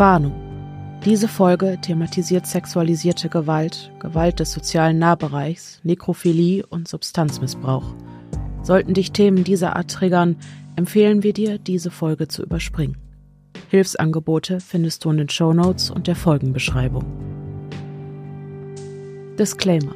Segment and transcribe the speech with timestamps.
[0.00, 0.32] Warnung.
[1.04, 7.84] Diese Folge thematisiert sexualisierte Gewalt, Gewalt des sozialen Nahbereichs, Nekrophilie und Substanzmissbrauch.
[8.62, 10.36] Sollten dich Themen dieser Art triggern,
[10.76, 12.96] empfehlen wir dir, diese Folge zu überspringen.
[13.68, 17.04] Hilfsangebote findest du in den Show Notes und der Folgenbeschreibung.
[19.38, 19.94] Disclaimer.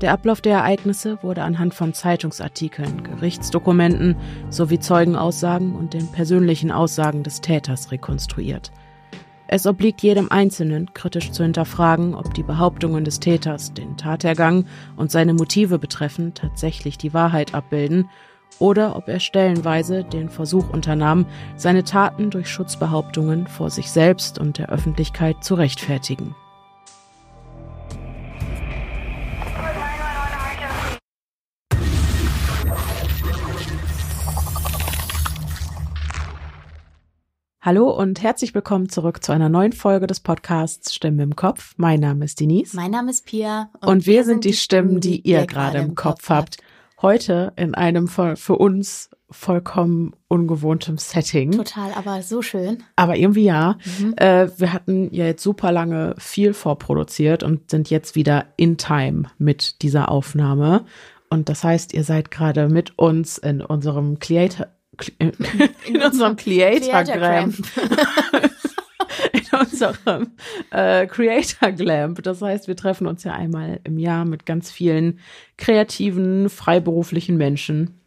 [0.00, 4.16] Der Ablauf der Ereignisse wurde anhand von Zeitungsartikeln, Gerichtsdokumenten
[4.48, 8.70] sowie Zeugenaussagen und den persönlichen Aussagen des Täters rekonstruiert.
[9.50, 15.10] Es obliegt jedem Einzelnen, kritisch zu hinterfragen, ob die Behauptungen des Täters den Tatergang und
[15.10, 18.10] seine Motive betreffen tatsächlich die Wahrheit abbilden
[18.58, 21.24] oder ob er stellenweise den Versuch unternahm,
[21.56, 26.34] seine Taten durch Schutzbehauptungen vor sich selbst und der Öffentlichkeit zu rechtfertigen.
[37.68, 41.74] Hallo und herzlich willkommen zurück zu einer neuen Folge des Podcasts Stimmen im Kopf.
[41.76, 42.74] Mein Name ist Denise.
[42.74, 43.68] Mein Name ist Pia.
[43.82, 46.56] Und, und wir, sind die Stimmen, die, die ihr gerade im Kopf habt.
[47.02, 51.52] Heute in einem für uns vollkommen ungewohntem Setting.
[51.52, 52.84] Total, aber so schön.
[52.96, 53.76] Aber irgendwie ja.
[53.98, 54.14] Mhm.
[54.16, 59.24] Äh, wir hatten ja jetzt super lange viel vorproduziert und sind jetzt wieder in Time
[59.36, 60.86] mit dieser Aufnahme.
[61.28, 64.68] Und das heißt, ihr seid gerade mit uns in unserem Creator
[65.18, 65.32] in,
[65.86, 67.54] in unserem Creator-Gram.
[69.32, 70.32] in unserem
[70.70, 72.22] äh, Creator Glamp.
[72.22, 75.18] Das heißt, wir treffen uns ja einmal im Jahr mit ganz vielen
[75.56, 78.00] kreativen, freiberuflichen Menschen,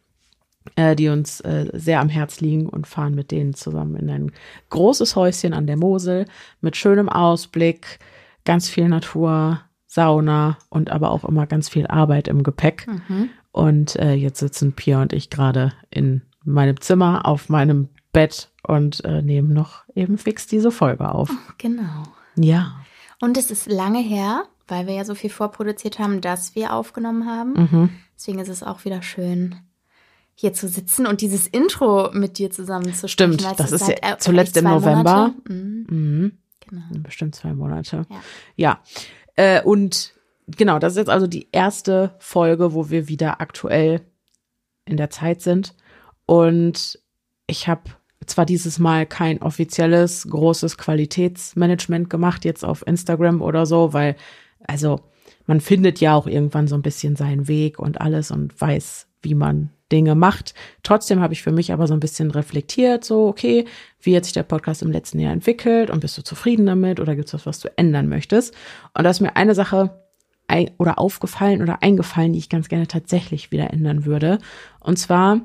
[0.76, 4.32] äh, die uns äh, sehr am Herz liegen und fahren mit denen zusammen in ein
[4.70, 6.26] großes Häuschen an der Mosel
[6.60, 7.98] mit schönem Ausblick,
[8.44, 12.86] ganz viel Natur, Sauna und aber auch immer ganz viel Arbeit im Gepäck.
[12.86, 13.30] Mhm.
[13.50, 19.04] Und äh, jetzt sitzen Pia und ich gerade in meinem Zimmer auf meinem Bett und
[19.04, 21.30] äh, nehmen noch eben fix diese Folge auf.
[21.58, 22.04] Genau.
[22.36, 22.76] Ja.
[23.20, 27.26] Und es ist lange her, weil wir ja so viel vorproduziert haben, dass wir aufgenommen
[27.26, 27.52] haben.
[27.54, 27.90] Mhm.
[28.16, 29.56] Deswegen ist es auch wieder schön,
[30.34, 33.38] hier zu sitzen und dieses Intro mit dir zusammen zu sprechen.
[33.38, 35.34] Stimmt, das ist ja zuletzt im November.
[35.48, 35.86] Mhm.
[35.88, 36.32] Mhm.
[36.60, 36.82] Genau.
[37.02, 38.06] Bestimmt zwei Monate.
[38.08, 38.20] Ja.
[38.56, 38.80] ja.
[39.36, 40.14] Äh, und
[40.46, 44.00] genau, das ist jetzt also die erste Folge, wo wir wieder aktuell
[44.84, 45.74] in der Zeit sind.
[46.26, 46.98] Und
[47.46, 47.82] ich habe
[48.26, 54.16] zwar dieses Mal kein offizielles großes Qualitätsmanagement gemacht, jetzt auf Instagram oder so, weil,
[54.66, 55.00] also,
[55.46, 59.34] man findet ja auch irgendwann so ein bisschen seinen Weg und alles und weiß, wie
[59.34, 60.54] man Dinge macht.
[60.82, 63.66] Trotzdem habe ich für mich aber so ein bisschen reflektiert, so, okay,
[64.00, 67.14] wie hat sich der Podcast im letzten Jahr entwickelt und bist du zufrieden damit oder
[67.14, 68.54] gibt es was, was du ändern möchtest?
[68.96, 69.98] Und da ist mir eine Sache
[70.78, 74.38] oder aufgefallen oder eingefallen, die ich ganz gerne tatsächlich wieder ändern würde.
[74.80, 75.40] Und zwar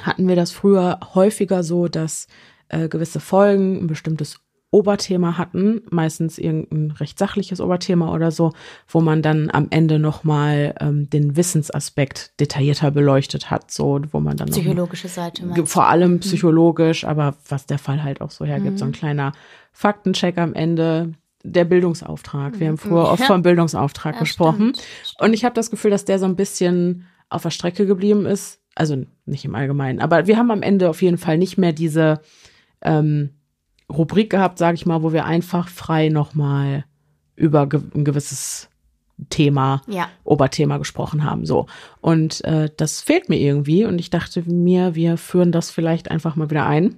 [0.00, 2.26] hatten wir das früher häufiger so, dass
[2.68, 4.40] äh, gewisse Folgen ein bestimmtes
[4.70, 8.52] Oberthema hatten, meistens irgendein recht sachliches Oberthema oder so,
[8.88, 14.36] wo man dann am Ende nochmal ähm, den Wissensaspekt detaillierter beleuchtet hat, so wo man
[14.36, 15.72] dann psychologische Seite meinst.
[15.72, 16.20] vor allem mhm.
[16.20, 17.08] psychologisch, mhm.
[17.08, 18.78] aber was der Fall halt auch so hergibt, mhm.
[18.78, 18.94] so ein mhm.
[18.94, 19.32] kleiner
[19.72, 22.58] Faktencheck am Ende, der Bildungsauftrag.
[22.58, 23.12] Wir haben früher ja.
[23.12, 25.20] oft vom Bildungsauftrag ja, gesprochen stimmt.
[25.20, 28.60] und ich habe das Gefühl, dass der so ein bisschen auf der Strecke geblieben ist
[28.76, 32.20] also nicht im Allgemeinen, aber wir haben am Ende auf jeden Fall nicht mehr diese
[32.82, 33.30] ähm,
[33.90, 36.84] Rubrik gehabt, sage ich mal, wo wir einfach frei nochmal
[37.34, 38.68] über ge ein gewisses
[39.30, 40.08] Thema, ja.
[40.24, 41.46] Oberthema gesprochen haben.
[41.46, 41.66] So.
[42.02, 43.86] Und äh, das fehlt mir irgendwie.
[43.86, 46.96] Und ich dachte mir, wir führen das vielleicht einfach mal wieder ein.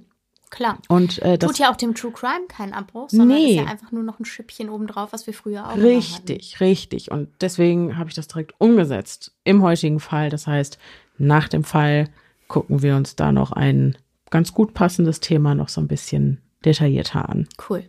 [0.49, 0.79] Klar.
[0.87, 3.51] Und äh, das tut ja auch dem True Crime keinen Abbruch, sondern nee.
[3.51, 7.11] ist ja einfach nur noch ein Schüppchen obendrauf, was wir früher auch Richtig, richtig.
[7.11, 10.29] Und deswegen habe ich das direkt umgesetzt im heutigen Fall.
[10.29, 10.79] Das heißt,
[11.19, 12.09] nach dem Fall
[12.47, 13.95] gucken wir uns da noch ein
[14.31, 17.47] ganz gut passendes Thema noch so ein bisschen detaillierter an.
[17.69, 17.83] Cool.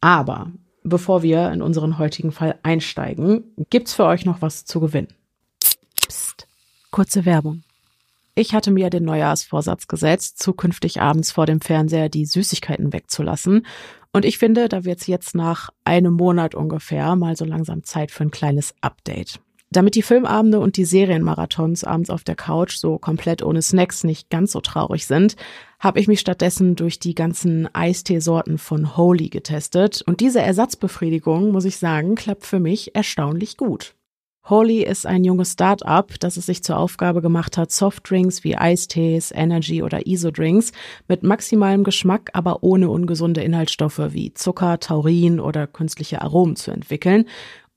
[0.00, 0.52] Aber
[0.82, 5.08] bevor wir in unseren heutigen Fall einsteigen, gibt's für euch noch was zu gewinnen.
[6.06, 6.46] Psst,
[6.90, 7.62] kurze Werbung.
[8.40, 13.66] Ich hatte mir den Neujahrsvorsatz gesetzt, zukünftig abends vor dem Fernseher die Süßigkeiten wegzulassen.
[14.14, 18.24] Und ich finde, da wird's jetzt nach einem Monat ungefähr mal so langsam Zeit für
[18.24, 19.40] ein kleines Update.
[19.70, 24.30] Damit die Filmabende und die Serienmarathons abends auf der Couch so komplett ohne Snacks nicht
[24.30, 25.36] ganz so traurig sind,
[25.78, 30.00] habe ich mich stattdessen durch die ganzen Eisteesorten von Holy getestet.
[30.06, 33.96] Und diese Ersatzbefriedigung, muss ich sagen, klappt für mich erstaunlich gut.
[34.48, 39.30] Holy ist ein junges Start-up, das es sich zur Aufgabe gemacht hat, Softdrinks wie Eistees,
[39.32, 40.72] Energy oder Isodrinks
[41.08, 47.26] mit maximalem Geschmack, aber ohne ungesunde Inhaltsstoffe wie Zucker, Taurin oder künstliche Aromen zu entwickeln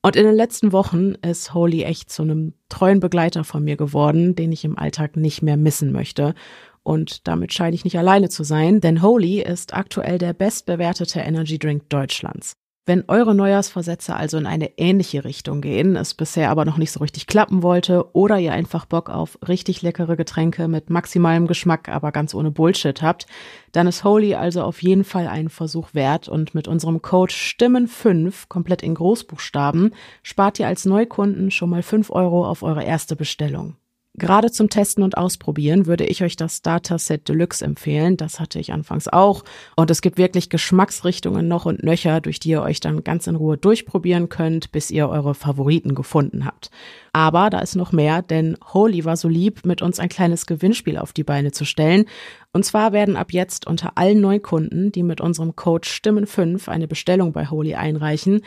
[0.06, 4.36] und in den letzten Wochen ist Holy echt zu einem treuen Begleiter von mir geworden,
[4.36, 6.36] den ich im Alltag nicht mehr missen möchte.
[6.83, 11.57] Und damit scheine ich nicht alleine zu sein, denn Holy ist aktuell der bestbewertete Energy
[11.57, 12.57] Drink Deutschlands.
[12.85, 17.00] Wenn eure Neujahrsvorsätze also in eine ähnliche Richtung gehen, es bisher aber noch nicht so
[17.00, 22.12] richtig klappen wollte oder ihr einfach Bock auf richtig leckere Getränke mit maximalem Geschmack, aber
[22.12, 23.25] ganz ohne Bullshit habt,
[23.71, 28.50] dann ist Holy also auf jeden Fall einen Versuch wert und mit unserem Code Stimmen5
[28.50, 33.77] komplett in Großbuchstaben spart ihr als Neukunden schon mal 5 Euro auf eure erste Bestellung.
[34.15, 38.15] Gerade zum Testen und Ausprobieren würde ich euch das Starter Set Deluxe empfehlen.
[38.15, 39.44] Das hatte ich anfangs auch.
[39.75, 43.36] Und es gibt wirklich Geschmacksrichtungen noch und nöcher, durch die ihr euch dann ganz in
[43.36, 46.69] Ruhe durchprobieren könnt, bis ihr eure Favoriten gefunden habt.
[47.12, 50.98] Aber da ist noch mehr, denn Holy war so lieb, mit uns ein kleines Gewinnspiel
[50.98, 52.06] auf die Beine zu stellen.
[52.51, 57.33] Und zwar werden ab jetzt unter allen Neukunden, die mit unserem Code Stimmen5 eine Bestellung
[57.33, 58.42] bei Holy einreichen,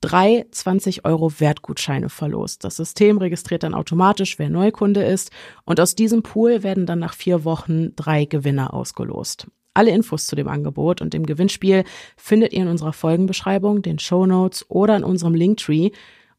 [0.00, 2.64] drei 20 Euro Wertgutscheine verlost.
[2.64, 5.30] Das System registriert dann automatisch, wer Neukunde ist
[5.64, 9.48] und aus diesem Pool werden dann nach vier Wochen drei Gewinner ausgelost.
[9.74, 11.84] Alle Infos zu dem Angebot und dem Gewinnspiel
[12.16, 15.90] findet ihr in unserer Folgenbeschreibung, den Show Notes oder in unserem Linktree.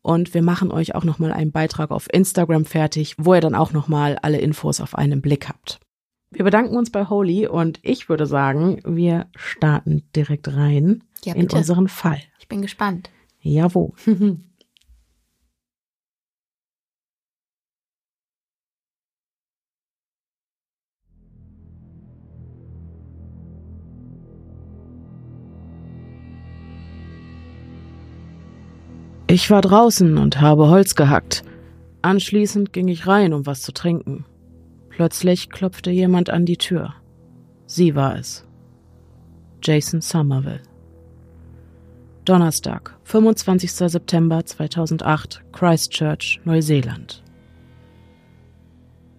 [0.01, 3.71] Und wir machen euch auch nochmal einen Beitrag auf Instagram fertig, wo ihr dann auch
[3.71, 5.79] nochmal alle Infos auf einen Blick habt.
[6.31, 11.49] Wir bedanken uns bei Holy und ich würde sagen, wir starten direkt rein ja, in
[11.49, 12.21] unseren Fall.
[12.39, 13.09] Ich bin gespannt.
[13.49, 13.91] Jawohl.
[29.31, 31.43] Ich war draußen und habe Holz gehackt.
[32.01, 34.25] Anschließend ging ich rein, um was zu trinken.
[34.89, 36.95] Plötzlich klopfte jemand an die Tür.
[37.67, 38.47] Sie war es.
[39.61, 40.68] Jason Somerville.
[42.25, 43.71] Donnerstag, 25.
[43.71, 47.23] September 2008, Christchurch, Neuseeland.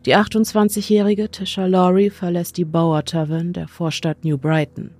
[0.07, 4.93] Die 28-jährige Tisha Laurie verlässt die Bower Tavern der Vorstadt New Brighton.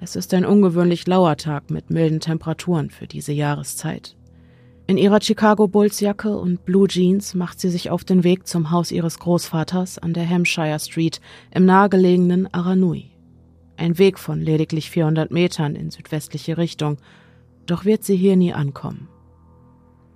[0.00, 4.16] Es ist ein ungewöhnlich lauer Tag mit milden Temperaturen für diese Jahreszeit.
[4.86, 8.70] In ihrer Chicago Bulls Jacke und Blue Jeans macht sie sich auf den Weg zum
[8.70, 11.20] Haus ihres Großvaters an der Hampshire Street
[11.52, 13.10] im nahegelegenen Aranui.
[13.76, 16.98] Ein Weg von lediglich 400 Metern in südwestliche Richtung
[17.66, 19.08] doch wird sie hier nie ankommen.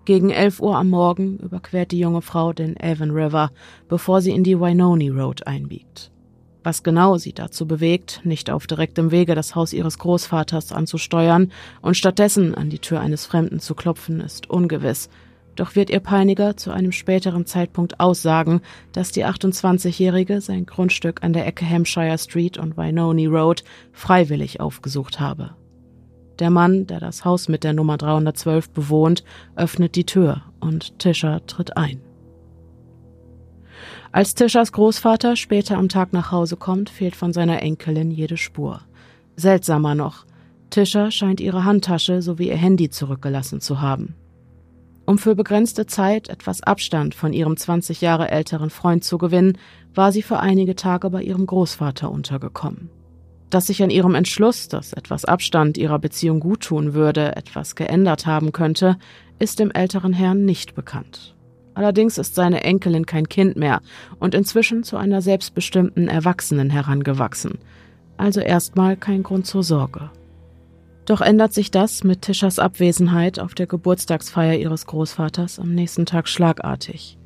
[0.05, 3.51] Gegen 11 Uhr am Morgen überquert die junge Frau den Avon River,
[3.89, 6.11] bevor sie in die Wynoni Road einbiegt.
[6.65, 11.53] Was genau sie dazu bewegt, nicht auf direktem Wege das Haus ihres Großvaters anzusteuern
[11.83, 15.09] und stattdessen an die Tür eines Fremden zu klopfen, ist ungewiss.
[15.57, 18.63] Doch wird ihr Peiniger zu einem späteren Zeitpunkt aussagen,
[18.93, 23.63] dass die 28-Jährige sein Grundstück an der Ecke Hampshire Street und Wynoni Road
[23.93, 25.58] freiwillig aufgesucht habe.
[26.39, 29.25] Der Mann, der das Haus mit der Nummer 312 bewohnt,
[29.57, 32.01] öffnet die Tür und Tisha tritt ein.
[34.13, 38.81] Als Tishas Großvater später am Tag nach Hause kommt, fehlt von seiner Enkelin jede Spur.
[39.37, 40.25] Seltsamer noch,
[40.71, 44.15] Tisha scheint ihre Handtasche sowie ihr Handy zurückgelassen zu haben.
[45.07, 49.57] Um für begrenzte Zeit etwas Abstand von ihrem 20 Jahre älteren Freund zu gewinnen,
[49.95, 52.91] war sie für einige Tage bei ihrem Großvater untergekommen.
[53.51, 58.53] Dass sich an ihrem Entschluss, dass etwas Abstand ihrer Beziehung guttun würde, etwas geändert haben
[58.53, 58.97] könnte,
[59.39, 61.35] ist dem älteren Herrn nicht bekannt.
[61.75, 63.81] Allerdings ist seine Enkelin kein Kind mehr
[64.19, 67.59] und inzwischen zu einer selbstbestimmten Erwachsenen herangewachsen.
[68.17, 70.11] Also erstmal kein Grund zur Sorge.
[71.07, 76.29] Doch ändert sich das mit Tischers Abwesenheit auf der Geburtstagsfeier ihres Großvaters am nächsten Tag
[76.29, 77.17] schlagartig.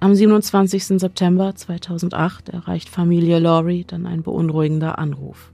[0.00, 0.98] Am 27.
[0.98, 5.51] September 2008 erreicht Familie Laurie dann ein beunruhigender Anruf.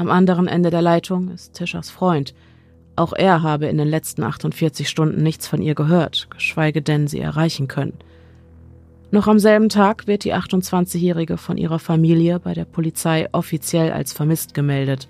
[0.00, 2.32] Am anderen Ende der Leitung ist Tischers Freund.
[2.96, 7.20] Auch er habe in den letzten 48 Stunden nichts von ihr gehört, geschweige denn sie
[7.20, 7.98] erreichen können.
[9.10, 14.14] Noch am selben Tag wird die 28-Jährige von ihrer Familie bei der Polizei offiziell als
[14.14, 15.06] vermisst gemeldet.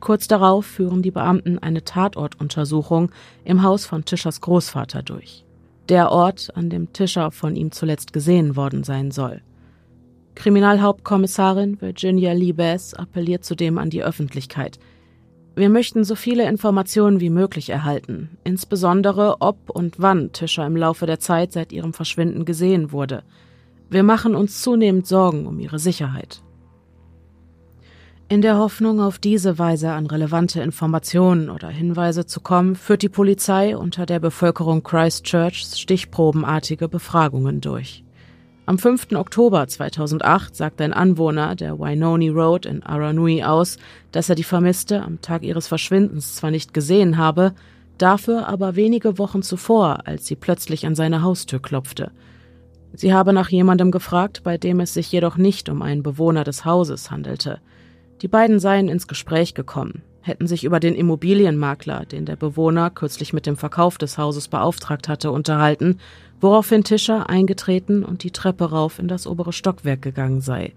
[0.00, 3.10] Kurz darauf führen die Beamten eine Tatortuntersuchung
[3.44, 5.44] im Haus von Tischers Großvater durch.
[5.90, 9.42] Der Ort, an dem Tischer von ihm zuletzt gesehen worden sein soll.
[10.34, 14.78] Kriminalhauptkommissarin Virginia Lee Bass appelliert zudem an die Öffentlichkeit.
[15.56, 21.06] Wir möchten so viele Informationen wie möglich erhalten, insbesondere ob und wann Tischer im Laufe
[21.06, 23.22] der Zeit seit ihrem Verschwinden gesehen wurde.
[23.88, 26.42] Wir machen uns zunehmend Sorgen um ihre Sicherheit.
[28.28, 33.08] In der Hoffnung, auf diese Weise an relevante Informationen oder Hinweise zu kommen, führt die
[33.08, 38.03] Polizei unter der Bevölkerung Christchurch stichprobenartige Befragungen durch.
[38.66, 39.12] Am 5.
[39.12, 43.76] Oktober 2008 sagt ein Anwohner der Wynoni Road in Aranui aus,
[44.10, 47.52] dass er die Vermisste am Tag ihres Verschwindens zwar nicht gesehen habe,
[47.98, 52.10] dafür aber wenige Wochen zuvor, als sie plötzlich an seine Haustür klopfte.
[52.94, 56.64] Sie habe nach jemandem gefragt, bei dem es sich jedoch nicht um einen Bewohner des
[56.64, 57.60] Hauses handelte.
[58.22, 63.34] Die beiden seien ins Gespräch gekommen, hätten sich über den Immobilienmakler, den der Bewohner kürzlich
[63.34, 65.98] mit dem Verkauf des Hauses beauftragt hatte, unterhalten,
[66.44, 70.74] woraufhin Tischer eingetreten und die Treppe rauf in das obere Stockwerk gegangen sei.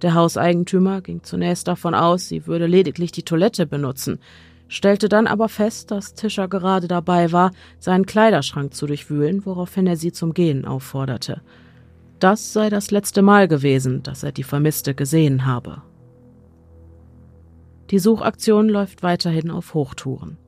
[0.00, 4.20] Der Hauseigentümer ging zunächst davon aus, sie würde lediglich die Toilette benutzen,
[4.68, 7.50] stellte dann aber fest, dass Tischer gerade dabei war,
[7.80, 11.42] seinen Kleiderschrank zu durchwühlen, woraufhin er sie zum Gehen aufforderte.
[12.20, 15.82] Das sei das letzte Mal gewesen, dass er die Vermisste gesehen habe.
[17.90, 20.38] Die Suchaktion läuft weiterhin auf Hochtouren.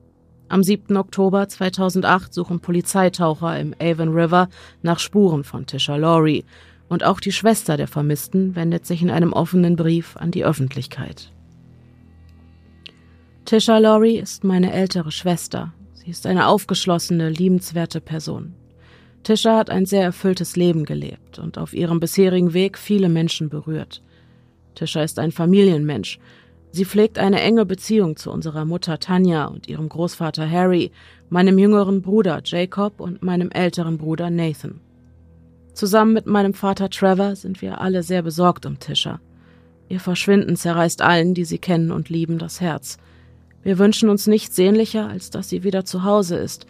[0.53, 0.95] Am 7.
[0.97, 4.49] Oktober 2008 suchen Polizeitaucher im Avon River
[4.83, 6.45] nach Spuren von Tisha Laurie
[6.87, 11.31] und auch die Schwester der Vermissten wendet sich in einem offenen Brief an die Öffentlichkeit.
[13.45, 15.73] Tisha Laurie ist meine ältere Schwester.
[15.95, 18.53] Sie ist eine aufgeschlossene, liebenswerte Person.
[19.23, 24.03] Tisha hat ein sehr erfülltes Leben gelebt und auf ihrem bisherigen Weg viele Menschen berührt.
[24.75, 26.19] Tisha ist ein Familienmensch.
[26.75, 30.91] Sie pflegt eine enge Beziehung zu unserer Mutter Tanja und ihrem Großvater Harry,
[31.29, 34.81] meinem jüngeren Bruder Jacob und meinem älteren Bruder Nathan.
[35.75, 39.19] Zusammen mit meinem Vater Trevor sind wir alle sehr besorgt um Tisha.
[39.87, 42.97] Ihr Verschwinden zerreißt allen, die sie kennen und lieben, das Herz.
[43.61, 46.65] Wir wünschen uns nichts sehnlicher, als dass sie wieder zu Hause ist,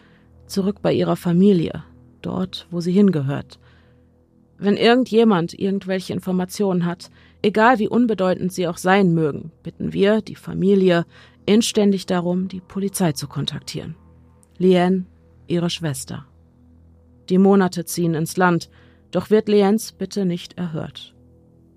[0.47, 1.81] zurück bei ihrer Familie,
[2.21, 3.57] dort, wo sie hingehört.
[4.57, 7.09] Wenn irgendjemand irgendwelche Informationen hat,
[7.43, 11.05] egal wie unbedeutend sie auch sein mögen, bitten wir, die Familie,
[11.45, 13.95] inständig darum, die Polizei zu kontaktieren.
[14.57, 15.05] Liane,
[15.47, 16.25] ihre Schwester.
[17.29, 18.69] Die Monate ziehen ins Land,
[19.11, 21.13] doch wird Liens Bitte nicht erhört.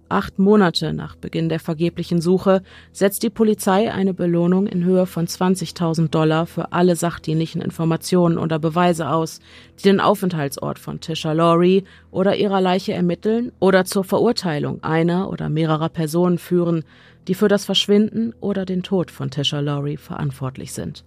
[0.08, 5.26] Acht Monate nach Beginn der vergeblichen Suche setzt die Polizei eine Belohnung in Höhe von
[5.26, 9.40] 20.000 Dollar für alle sachdienlichen Informationen oder Beweise aus,
[9.78, 11.82] die den Aufenthaltsort von Tisha Laurie
[12.12, 16.84] oder ihrer Leiche ermitteln oder zur Verurteilung einer oder mehrerer Personen führen,
[17.26, 21.04] die für das Verschwinden oder den Tod von Tisha Laurie verantwortlich sind.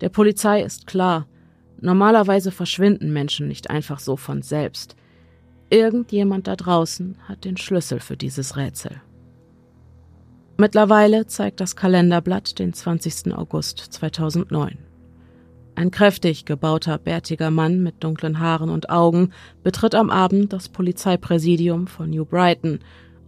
[0.00, 1.26] Der Polizei ist klar,
[1.80, 4.94] normalerweise verschwinden Menschen nicht einfach so von selbst.
[5.70, 9.00] Irgendjemand da draußen hat den Schlüssel für dieses Rätsel.
[10.56, 13.34] Mittlerweile zeigt das Kalenderblatt den 20.
[13.34, 14.78] August 2009.
[15.74, 19.32] Ein kräftig gebauter, bärtiger Mann mit dunklen Haaren und Augen
[19.64, 22.78] betritt am Abend das Polizeipräsidium von New Brighton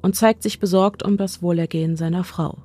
[0.02, 2.58] und zeigt sich besorgt um das Wohlergehen seiner Frau.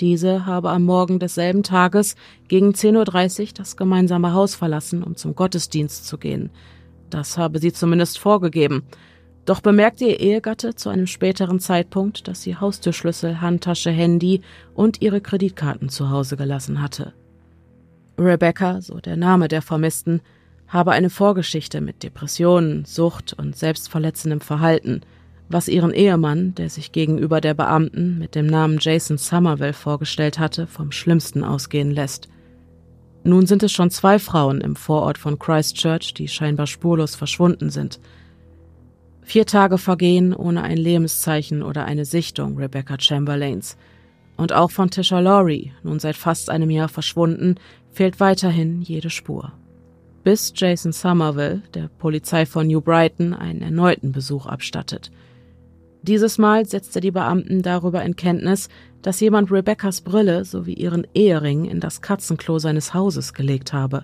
[0.00, 2.16] Diese habe am Morgen desselben Tages
[2.48, 6.50] gegen 10.30 Uhr das gemeinsame Haus verlassen, um zum Gottesdienst zu gehen,
[7.10, 8.82] das habe sie zumindest vorgegeben.
[9.44, 14.40] Doch bemerkte ihr Ehegatte zu einem späteren Zeitpunkt, dass sie Haustürschlüssel, Handtasche, Handy
[14.74, 17.12] und ihre Kreditkarten zu Hause gelassen hatte.
[18.18, 20.22] Rebecca, so der Name der Vermissten,
[20.66, 25.02] habe eine Vorgeschichte mit Depressionen, Sucht und selbstverletzendem Verhalten,
[25.48, 30.66] was ihren Ehemann, der sich gegenüber der Beamten mit dem Namen Jason Somerville vorgestellt hatte,
[30.66, 32.28] vom Schlimmsten ausgehen lässt.
[33.24, 37.98] Nun sind es schon zwei Frauen im Vorort von Christchurch, die scheinbar spurlos verschwunden sind.
[39.22, 43.78] Vier Tage vergehen ohne ein Lebenszeichen oder eine Sichtung Rebecca Chamberlains.
[44.36, 47.54] Und auch von Tisha Laurie, nun seit fast einem Jahr verschwunden,
[47.92, 49.52] fehlt weiterhin jede Spur.
[50.22, 55.10] Bis Jason Somerville, der Polizei von New Brighton, einen erneuten Besuch abstattet.
[56.02, 58.68] Dieses Mal setzt er die Beamten darüber in Kenntnis,
[59.04, 64.00] dass jemand Rebeccas Brille sowie ihren Ehering in das Katzenklo seines Hauses gelegt habe.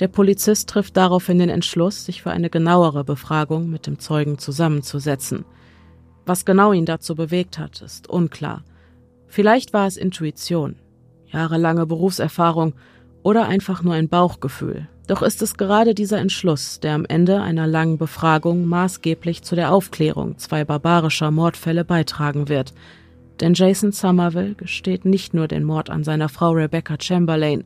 [0.00, 5.44] Der Polizist trifft daraufhin den Entschluss, sich für eine genauere Befragung mit dem Zeugen zusammenzusetzen.
[6.26, 8.64] Was genau ihn dazu bewegt hat, ist unklar.
[9.28, 10.74] Vielleicht war es Intuition,
[11.26, 12.74] jahrelange Berufserfahrung
[13.22, 14.88] oder einfach nur ein Bauchgefühl.
[15.06, 19.70] Doch ist es gerade dieser Entschluss, der am Ende einer langen Befragung maßgeblich zu der
[19.70, 22.74] Aufklärung zwei barbarischer Mordfälle beitragen wird,
[23.40, 27.64] denn Jason Somerville gesteht nicht nur den Mord an seiner Frau Rebecca Chamberlain,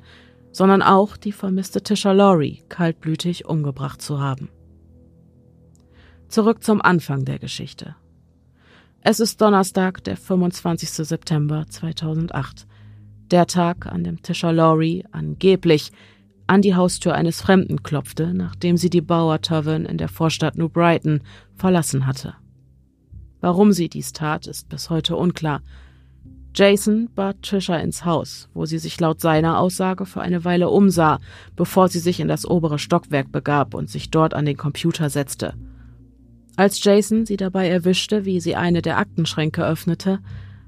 [0.53, 4.49] sondern auch die vermisste Tisha Laurie kaltblütig umgebracht zu haben.
[6.29, 7.97] Zurück zum Anfang der Geschichte.
[9.01, 10.91] Es ist Donnerstag, der 25.
[10.91, 12.67] September 2008.
[13.31, 15.93] Der Tag, an dem Tisha Laurie angeblich
[16.47, 20.69] an die Haustür eines Fremden klopfte, nachdem sie die Bauer Tavern in der Vorstadt New
[20.69, 21.21] Brighton
[21.55, 22.35] verlassen hatte.
[23.41, 25.63] Warum sie dies tat, ist bis heute unklar.
[26.55, 31.21] Jason bat Trisha ins Haus, wo sie sich laut seiner Aussage für eine Weile umsah,
[31.55, 35.55] bevor sie sich in das obere Stockwerk begab und sich dort an den Computer setzte.
[36.57, 40.19] Als Jason sie dabei erwischte, wie sie eine der Aktenschränke öffnete,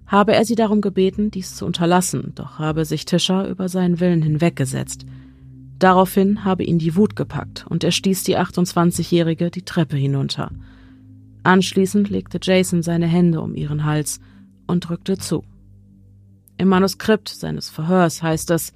[0.06, 4.22] habe er sie darum gebeten, dies zu unterlassen, doch habe sich Tisha über seinen Willen
[4.22, 5.06] hinweggesetzt.
[5.80, 10.52] Daraufhin habe ihn die Wut gepackt und er stieß die 28-Jährige die Treppe hinunter.
[11.42, 14.20] Anschließend legte Jason seine Hände um ihren Hals
[14.66, 15.44] und drückte zu.
[16.58, 18.74] Im Manuskript seines Verhörs heißt es,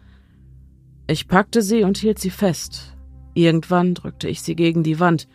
[1.06, 2.96] ich packte sie und hielt sie fest.
[3.34, 5.28] Irgendwann drückte ich sie gegen die Wand.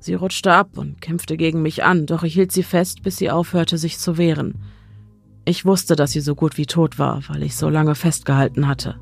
[0.00, 3.30] Sie rutschte ab und kämpfte gegen mich an, doch ich hielt sie fest, bis sie
[3.30, 4.54] aufhörte, sich zu wehren.
[5.44, 8.96] Ich wusste, dass sie so gut wie tot war, weil ich so lange festgehalten hatte.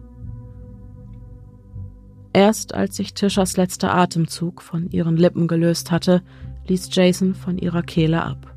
[2.34, 6.22] Erst als sich Tishas letzter Atemzug von ihren Lippen gelöst hatte,
[6.68, 8.54] ließ Jason von ihrer Kehle ab.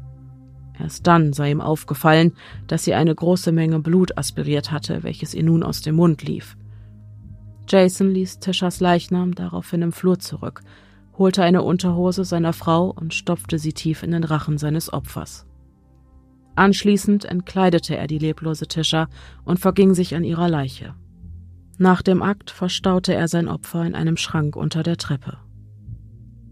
[0.79, 2.33] Erst dann sei ihm aufgefallen,
[2.67, 6.57] dass sie eine große Menge Blut aspiriert hatte, welches ihr nun aus dem Mund lief.
[7.67, 10.62] Jason ließ Tishas Leichnam daraufhin im Flur zurück,
[11.17, 15.45] holte eine Unterhose seiner Frau und stopfte sie tief in den Rachen seines Opfers.
[16.55, 19.07] Anschließend entkleidete er die leblose Tisha
[19.43, 20.93] und verging sich an ihrer Leiche.
[21.77, 25.38] Nach dem Akt verstaute er sein Opfer in einem Schrank unter der Treppe.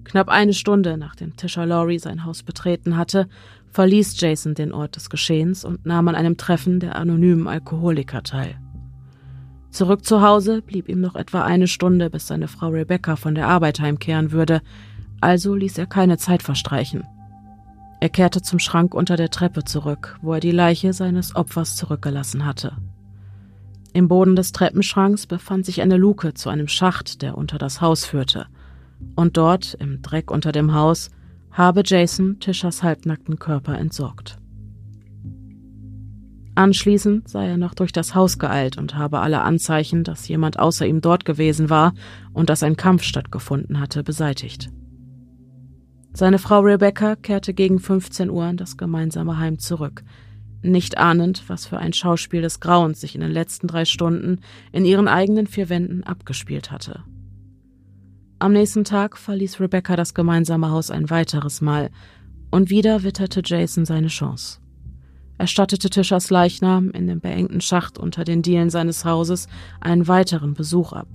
[0.03, 3.27] Knapp eine Stunde nachdem Tisha Lowry sein Haus betreten hatte,
[3.72, 8.55] verließ Jason den Ort des Geschehens und nahm an einem Treffen der anonymen Alkoholiker teil.
[9.72, 13.48] Zurück zu Hause blieb ihm noch etwa eine Stunde, bis seine Frau Rebecca von der
[13.48, 14.62] Arbeit heimkehren würde,
[15.19, 17.05] also ließ er keine Zeit verstreichen.
[18.00, 22.45] Er kehrte zum Schrank unter der Treppe zurück, wo er die Leiche seines Opfers zurückgelassen
[22.45, 22.74] hatte.
[23.93, 28.05] Im Boden des Treppenschranks befand sich eine Luke zu einem Schacht, der unter das Haus
[28.05, 28.45] führte–
[29.15, 31.10] und dort, im Dreck unter dem Haus,
[31.51, 34.38] habe Jason Tishas halbnackten Körper entsorgt.
[36.55, 40.86] Anschließend sei er noch durch das Haus geeilt und habe alle Anzeichen, dass jemand außer
[40.86, 41.93] ihm dort gewesen war
[42.31, 44.69] und dass ein Kampf stattgefunden hatte, beseitigt.
[46.13, 50.03] Seine Frau Rebecca kehrte gegen 15 Uhr in das gemeinsame Heim zurück,
[50.62, 54.39] nicht ahnend, was für ein Schauspiel des Grauens sich in den letzten drei Stunden
[54.72, 57.03] in ihren eigenen vier Wänden abgespielt hatte.
[58.44, 61.92] Am nächsten Tag verließ Rebecca das gemeinsame Haus ein weiteres Mal,
[62.52, 64.60] und wieder witterte Jason seine Chance.
[65.38, 69.48] Er stattete Tishas Leichnam in dem beengten Schacht unter den Dielen seines Hauses
[69.79, 71.08] einen weiteren Besuch ab,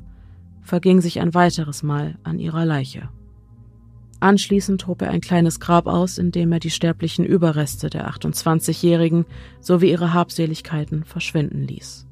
[0.63, 3.11] verging sich ein weiteres Mal an ihrer Leiche.
[4.21, 9.27] Anschließend hob er ein kleines Grab aus, in dem er die sterblichen Überreste der 28-Jährigen
[9.61, 12.08] sowie ihre Habseligkeiten verschwinden ließ.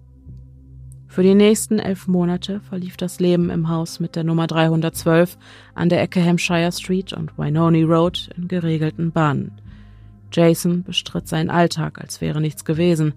[1.17, 5.39] Für die nächsten elf Monate verlief das Leben im Haus mit der Nummer 312
[5.75, 9.53] an der Ecke Hampshire Street und Wynoni Road in geregelten Bahnen.
[10.31, 13.15] Jason bestritt seinen Alltag, als wäre nichts gewesen,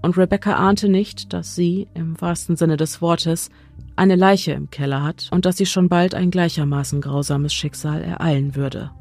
[0.00, 3.50] und Rebecca ahnte nicht, dass sie, im wahrsten Sinne des Wortes,
[3.96, 8.56] eine Leiche im Keller hat und dass sie schon bald ein gleichermaßen grausames Schicksal ereilen
[8.56, 8.92] würde.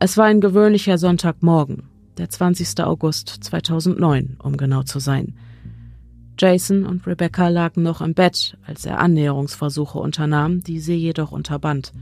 [0.00, 1.84] Es war ein gewöhnlicher Sonntagmorgen,
[2.16, 2.80] der 20.
[2.80, 5.34] August 2009, um genau zu sein–
[6.38, 11.92] Jason und Rebecca lagen noch im Bett, als er Annäherungsversuche unternahm, die sie jedoch unterband.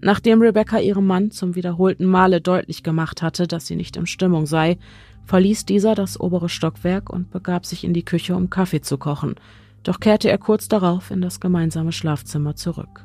[0.00, 4.46] Nachdem Rebecca ihrem Mann zum wiederholten Male deutlich gemacht hatte, dass sie nicht in Stimmung
[4.46, 4.78] sei,
[5.26, 9.34] verließ dieser das obere Stockwerk und begab sich in die Küche, um Kaffee zu kochen,
[9.82, 13.04] doch kehrte er kurz darauf in das gemeinsame Schlafzimmer zurück.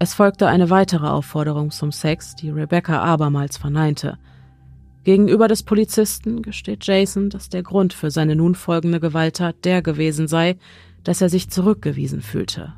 [0.00, 4.18] Es folgte eine weitere Aufforderung zum Sex, die Rebecca abermals verneinte–
[5.04, 10.28] Gegenüber des Polizisten gesteht Jason, dass der Grund für seine nun folgende Gewalttat der gewesen
[10.28, 10.56] sei,
[11.02, 12.72] dass er sich zurückgewiesen fühlte.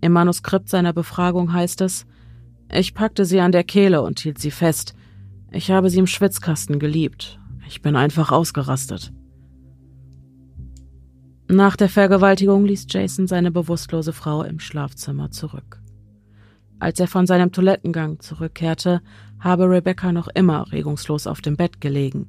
[0.00, 2.06] Im Manuskript seiner Befragung heißt es,
[2.72, 4.94] ich packte sie an der Kehle und hielt sie fest.
[5.52, 7.38] Ich habe sie im Schwitzkasten geliebt.
[7.68, 9.12] Ich bin einfach ausgerastet.
[11.48, 15.80] Nach der Vergewaltigung ließ Jason seine bewusstlose Frau im Schlafzimmer zurück.
[16.78, 19.00] Als er von seinem Toilettengang zurückkehrte,
[19.40, 22.28] habe Rebecca noch immer regungslos auf dem Bett gelegen.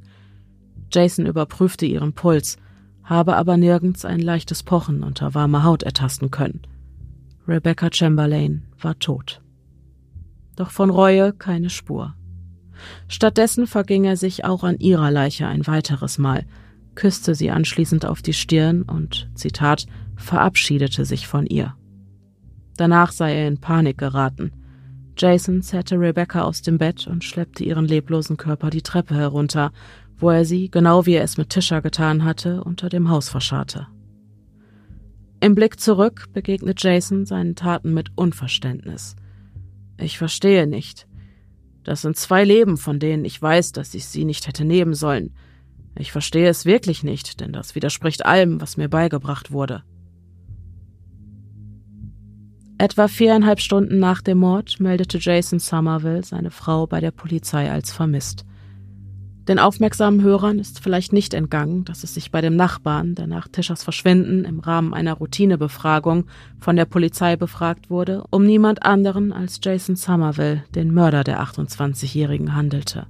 [0.92, 2.58] Jason überprüfte ihren Puls,
[3.04, 6.62] habe aber nirgends ein leichtes Pochen unter warmer Haut ertasten können.
[7.48, 9.42] Rebecca Chamberlain war tot.
[10.56, 12.16] Doch von Reue keine Spur.
[13.08, 16.46] Stattdessen verging er sich auch an ihrer Leiche ein weiteres Mal,
[16.96, 21.76] küsste sie anschließend auf die Stirn und, Zitat, verabschiedete sich von ihr.
[22.76, 24.52] Danach sei er in Panik geraten.
[25.18, 29.72] Jason zerrte Rebecca aus dem Bett und schleppte ihren leblosen Körper die Treppe herunter,
[30.18, 33.88] wo er sie, genau wie er es mit Tisha getan hatte, unter dem Haus verscharrte.
[35.40, 39.16] Im Blick zurück begegnet Jason seinen Taten mit Unverständnis.
[39.98, 41.08] Ich verstehe nicht.
[41.84, 45.34] Das sind zwei Leben, von denen ich weiß, dass ich sie nicht hätte nehmen sollen.
[45.96, 49.84] Ich verstehe es wirklich nicht, denn das widerspricht allem, was mir beigebracht wurde.
[52.80, 57.92] Etwa viereinhalb Stunden nach dem Mord meldete Jason Somerville seine Frau bei der Polizei als
[57.92, 58.46] vermisst.
[59.48, 63.48] Den aufmerksamen Hörern ist vielleicht nicht entgangen, dass es sich bei dem Nachbarn, der nach
[63.48, 66.26] Tischers Verschwinden im Rahmen einer Routinebefragung
[66.60, 72.54] von der Polizei befragt wurde, um niemand anderen als Jason Somerville, den Mörder der 28-Jährigen,
[72.54, 73.08] handelte.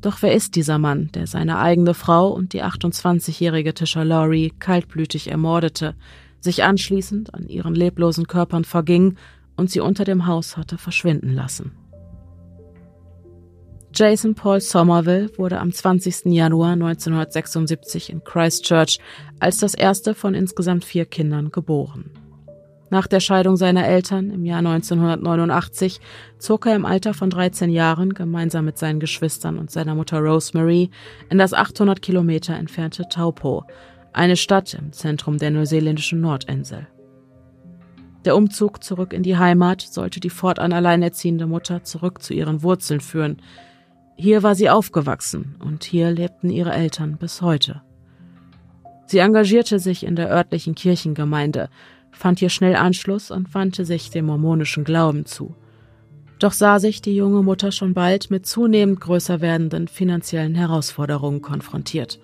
[0.00, 5.30] Doch wer ist dieser Mann, der seine eigene Frau und die 28-jährige Tisha Laurie kaltblütig
[5.30, 5.94] ermordete,
[6.40, 9.16] sich anschließend an ihren leblosen Körpern verging
[9.56, 11.72] und sie unter dem Haus hatte verschwinden lassen?
[13.94, 16.26] Jason Paul Somerville wurde am 20.
[16.26, 18.98] Januar 1976 in Christchurch
[19.40, 22.10] als das erste von insgesamt vier Kindern geboren.
[22.90, 26.00] Nach der Scheidung seiner Eltern im Jahr 1989
[26.38, 30.90] zog er im Alter von 13 Jahren gemeinsam mit seinen Geschwistern und seiner Mutter Rosemary
[31.28, 33.64] in das 800 Kilometer entfernte Taupo,
[34.12, 36.86] eine Stadt im Zentrum der neuseeländischen Nordinsel.
[38.24, 43.00] Der Umzug zurück in die Heimat sollte die fortan alleinerziehende Mutter zurück zu ihren Wurzeln
[43.00, 43.40] führen.
[44.16, 47.82] Hier war sie aufgewachsen und hier lebten ihre Eltern bis heute.
[49.06, 51.70] Sie engagierte sich in der örtlichen Kirchengemeinde,
[52.10, 55.54] fand hier schnell Anschluss und wandte sich dem mormonischen Glauben zu.
[56.38, 62.20] Doch sah sich die junge Mutter schon bald mit zunehmend größer werdenden finanziellen Herausforderungen konfrontiert.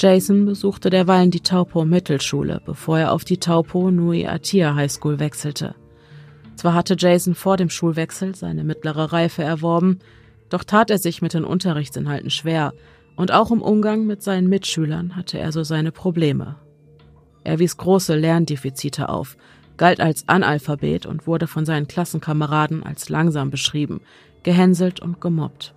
[0.00, 5.18] Jason besuchte derweilen die Taupo Mittelschule, bevor er auf die Taupo Nui Atia High School
[5.18, 5.74] wechselte.
[6.56, 9.98] Zwar hatte Jason vor dem Schulwechsel seine mittlere Reife erworben,
[10.48, 12.72] doch tat er sich mit den Unterrichtsinhalten schwer,
[13.14, 16.56] und auch im Umgang mit seinen Mitschülern hatte er so seine Probleme.
[17.44, 19.36] Er wies große Lerndefizite auf,
[19.76, 24.00] galt als Analphabet und wurde von seinen Klassenkameraden als langsam beschrieben,
[24.44, 25.74] gehänselt und gemobbt.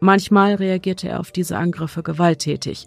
[0.00, 2.86] Manchmal reagierte er auf diese Angriffe gewalttätig.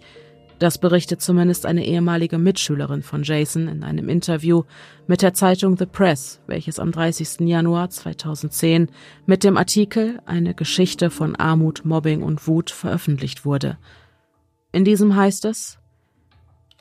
[0.60, 4.63] Das berichtet zumindest eine ehemalige Mitschülerin von Jason in einem Interview
[5.08, 7.47] mit der Zeitung The Press, welches am 30.
[7.47, 8.89] Januar 2010
[9.26, 13.80] mit dem Artikel Eine Geschichte von Armut, Mobbing und Wut veröffentlicht wurde.
[14.71, 15.80] In diesem heißt es,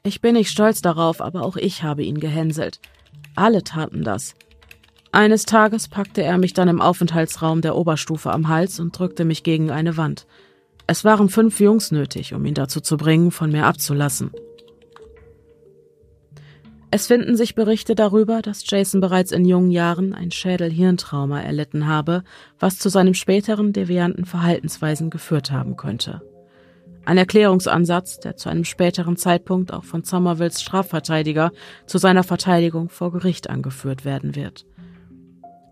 [0.02, 2.80] ich bin nicht stolz darauf, aber auch ich habe ihn gehänselt.
[3.34, 4.34] Alle taten das.
[5.12, 9.42] Eines Tages packte er mich dann im Aufenthaltsraum der Oberstufe am Hals und drückte mich
[9.42, 10.26] gegen eine Wand.
[10.86, 14.30] Es waren fünf Jungs nötig, um ihn dazu zu bringen, von mir abzulassen.
[16.92, 22.24] Es finden sich Berichte darüber, dass Jason bereits in jungen Jahren ein Schädel-Hirntrauma erlitten habe,
[22.58, 26.22] was zu seinem späteren devianten Verhaltensweisen geführt haben könnte.
[27.04, 31.52] Ein Erklärungsansatz, der zu einem späteren Zeitpunkt auch von Somervilles Strafverteidiger
[31.86, 34.66] zu seiner Verteidigung vor Gericht angeführt werden wird.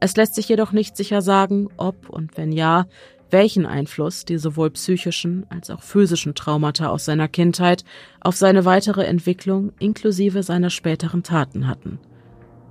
[0.00, 2.86] Es lässt sich jedoch nicht sicher sagen, ob und wenn ja,
[3.30, 7.84] welchen Einfluss die sowohl psychischen als auch physischen Traumata aus seiner Kindheit
[8.20, 11.98] auf seine weitere Entwicklung inklusive seiner späteren Taten hatten.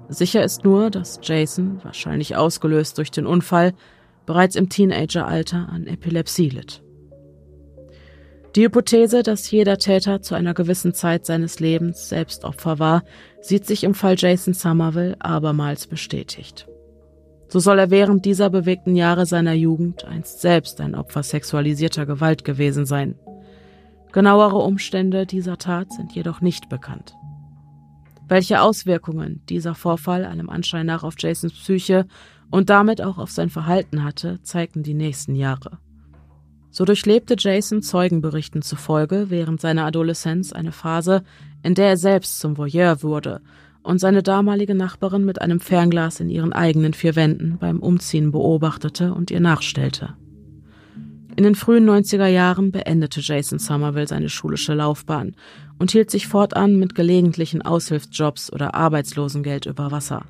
[0.09, 3.73] Sicher ist nur, dass Jason, wahrscheinlich ausgelöst durch den Unfall,
[4.25, 6.81] bereits im Teenageralter an Epilepsie litt.
[8.55, 13.03] Die Hypothese, dass jeder Täter zu einer gewissen Zeit seines Lebens selbst Opfer war,
[13.41, 16.66] sieht sich im Fall Jason Somerville abermals bestätigt.
[17.49, 22.43] So soll er während dieser bewegten Jahre seiner Jugend einst selbst ein Opfer sexualisierter Gewalt
[22.43, 23.15] gewesen sein.
[24.11, 27.15] Genauere Umstände dieser Tat sind jedoch nicht bekannt.
[28.27, 32.05] Welche Auswirkungen dieser Vorfall allem Anschein nach auf Jasons Psyche
[32.49, 35.79] und damit auch auf sein Verhalten hatte, zeigten die nächsten Jahre.
[36.69, 41.23] So durchlebte Jason Zeugenberichten zufolge während seiner Adoleszenz eine Phase,
[41.63, 43.41] in der er selbst zum Voyeur wurde
[43.87, 49.13] und seine damalige Nachbarin mit einem Fernglas in ihren eigenen vier Wänden beim Umziehen beobachtete
[49.13, 50.15] und ihr nachstellte.
[51.37, 55.35] In den frühen 90er Jahren beendete Jason Somerville seine schulische Laufbahn
[55.79, 60.25] und hielt sich fortan mit gelegentlichen Aushilfsjobs oder Arbeitslosengeld über Wasser.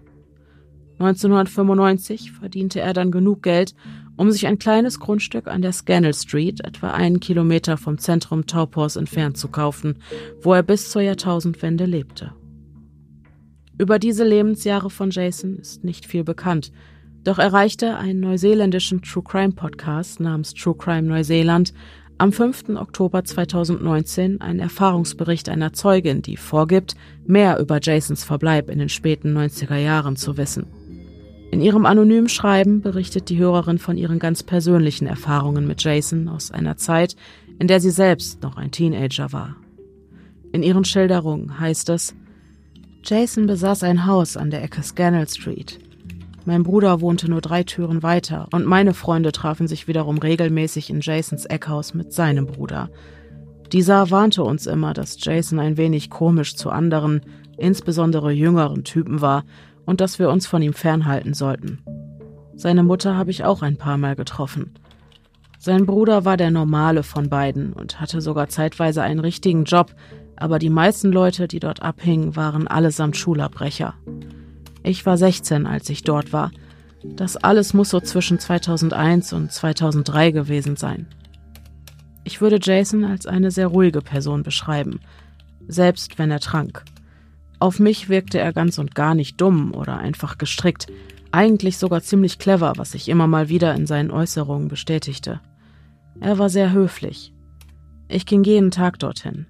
[1.00, 3.74] 1995 verdiente er dann genug Geld,
[4.18, 8.98] um sich ein kleines Grundstück an der Scannell Street, etwa einen Kilometer vom Zentrum Taupors
[8.98, 9.98] entfernt, zu kaufen,
[10.44, 12.34] wo er bis zur Jahrtausendwende lebte.
[13.80, 16.72] Über diese Lebensjahre von Jason ist nicht viel bekannt,
[17.24, 21.74] doch erreichte einen neuseeländischen True Crime Podcast namens True Crime Neuseeland
[22.18, 22.70] am 5.
[22.70, 26.96] Oktober 2019 einen Erfahrungsbericht einer Zeugin, die vorgibt,
[27.28, 30.66] mehr über Jasons Verbleib in den späten 90er Jahren zu wissen.
[31.52, 36.50] In ihrem anonymen Schreiben berichtet die Hörerin von ihren ganz persönlichen Erfahrungen mit Jason aus
[36.50, 37.16] einer Zeit,
[37.60, 39.56] in der sie selbst noch ein Teenager war.
[40.52, 42.16] In ihren Schilderungen heißt es,
[43.04, 45.80] Jason besaß ein Haus an der Ecke Scannell Street.
[46.46, 51.02] Mein Bruder wohnte nur drei Türen weiter und meine Freunde trafen sich wiederum regelmäßig in
[51.02, 52.90] Jasons Eckhaus mit seinem Bruder.
[53.74, 57.22] Dieser warnte uns immer, dass Jason ein wenig komisch zu anderen,
[57.58, 59.44] insbesondere jüngeren Typen war
[59.86, 61.80] und dass wir uns von ihm fernhalten sollten.
[62.56, 64.74] Seine Mutter habe ich auch ein paar Mal getroffen.
[65.60, 69.94] Sein Bruder war der normale von beiden und hatte sogar zeitweise einen richtigen Job,
[70.38, 73.96] aber die meisten Leute, die dort abhingen, waren allesamt Schulabbrecher.
[74.84, 76.52] Ich war 16, als ich dort war.
[77.04, 81.08] Das alles muss so zwischen 2001 und 2003 gewesen sein.
[82.24, 85.00] Ich würde Jason als eine sehr ruhige Person beschreiben,
[85.68, 86.84] selbst wenn er trank.
[87.60, 90.88] Auf mich wirkte er ganz und gar nicht dumm oder einfach gestrickt,
[91.32, 95.40] eigentlich sogar ziemlich clever, was sich immer mal wieder in seinen Äußerungen bestätigte.
[96.20, 97.34] Er war sehr höflich.
[98.08, 99.48] Ich ging jeden Tag dortin.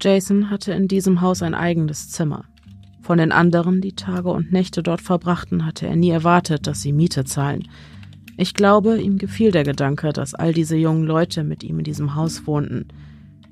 [0.00, 2.44] Jason hatte in diesem Haus ein eigenes Zimmer.
[3.00, 6.92] Von den anderen, die Tage und Nächte dort verbrachten, hatte er nie erwartet, dass sie
[6.92, 7.68] Miete zahlen.
[8.36, 12.14] Ich glaube, ihm gefiel der Gedanke, dass all diese jungen Leute mit ihm in diesem
[12.14, 12.86] Haus wohnten.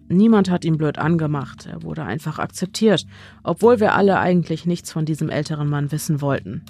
[0.09, 3.07] Niemand hat ihn blöd angemacht, er wurde einfach akzeptiert,
[3.43, 6.63] obwohl wir alle eigentlich nichts von diesem älteren Mann wissen wollten.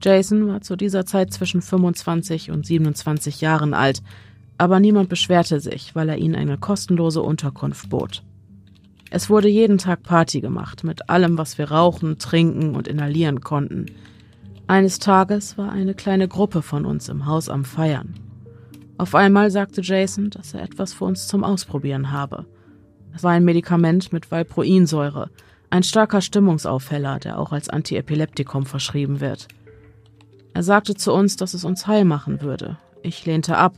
[0.00, 4.02] Jason war zu dieser Zeit zwischen 25 und 27 Jahren alt,
[4.56, 8.22] aber niemand beschwerte sich, weil er ihnen eine kostenlose Unterkunft bot.
[9.10, 13.86] Es wurde jeden Tag Party gemacht, mit allem, was wir rauchen, trinken und inhalieren konnten.
[14.66, 18.14] Eines Tages war eine kleine Gruppe von uns im Haus am Feiern.
[18.98, 22.44] Auf einmal sagte Jason, dass er etwas für uns zum Ausprobieren habe.
[23.14, 25.30] Es war ein Medikament mit Valproinsäure,
[25.70, 29.48] ein starker Stimmungsaufheller, der auch als Antiepileptikum verschrieben wird.
[30.52, 32.76] Er sagte zu uns, dass es uns heil machen würde.
[33.02, 33.74] Ich lehnte ab,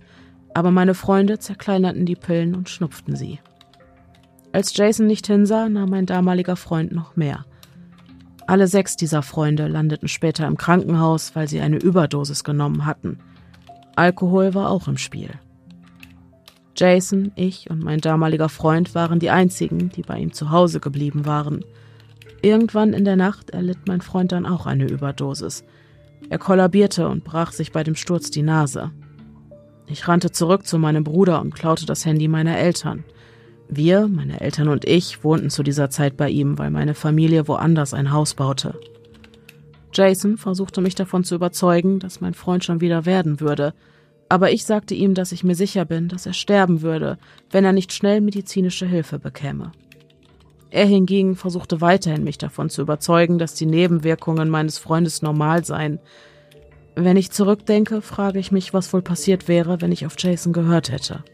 [0.54, 3.38] aber meine Freunde zerkleinerten die Pillen und schnupften sie.
[4.52, 7.44] Als Jason nicht hinsah, nahm mein damaliger Freund noch mehr.
[8.46, 13.18] Alle sechs dieser Freunde landeten später im Krankenhaus, weil sie eine Überdosis genommen hatten.
[13.94, 15.30] Alkohol war auch im Spiel.
[16.76, 21.26] Jason, ich und mein damaliger Freund waren die einzigen, die bei ihm zu Hause geblieben
[21.26, 21.64] waren.
[22.42, 25.62] Irgendwann in der Nacht erlitt mein Freund dann auch eine Überdosis.
[26.28, 28.90] Er kollabierte und brach sich bei dem Sturz die Nase.
[29.86, 33.04] Ich rannte zurück zu meinem Bruder und klaute das Handy meiner Eltern.
[33.70, 37.94] Wir, meine Eltern und ich, wohnten zu dieser Zeit bei ihm, weil meine Familie woanders
[37.94, 38.78] ein Haus baute.
[39.92, 43.72] Jason versuchte mich davon zu überzeugen, dass mein Freund schon wieder werden würde,
[44.28, 47.18] aber ich sagte ihm, dass ich mir sicher bin, dass er sterben würde,
[47.50, 49.72] wenn er nicht schnell medizinische Hilfe bekäme.
[50.70, 55.98] Er hingegen versuchte weiterhin mich davon zu überzeugen, dass die Nebenwirkungen meines Freundes normal seien,
[56.96, 60.90] wenn ich zurückdenke, frage ich mich, was wohl passiert wäre, wenn ich auf Jason gehört
[60.90, 61.24] hätte.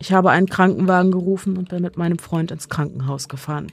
[0.00, 3.66] Ich habe einen Krankenwagen gerufen und bin mit meinem Freund ins Krankenhaus gefahren.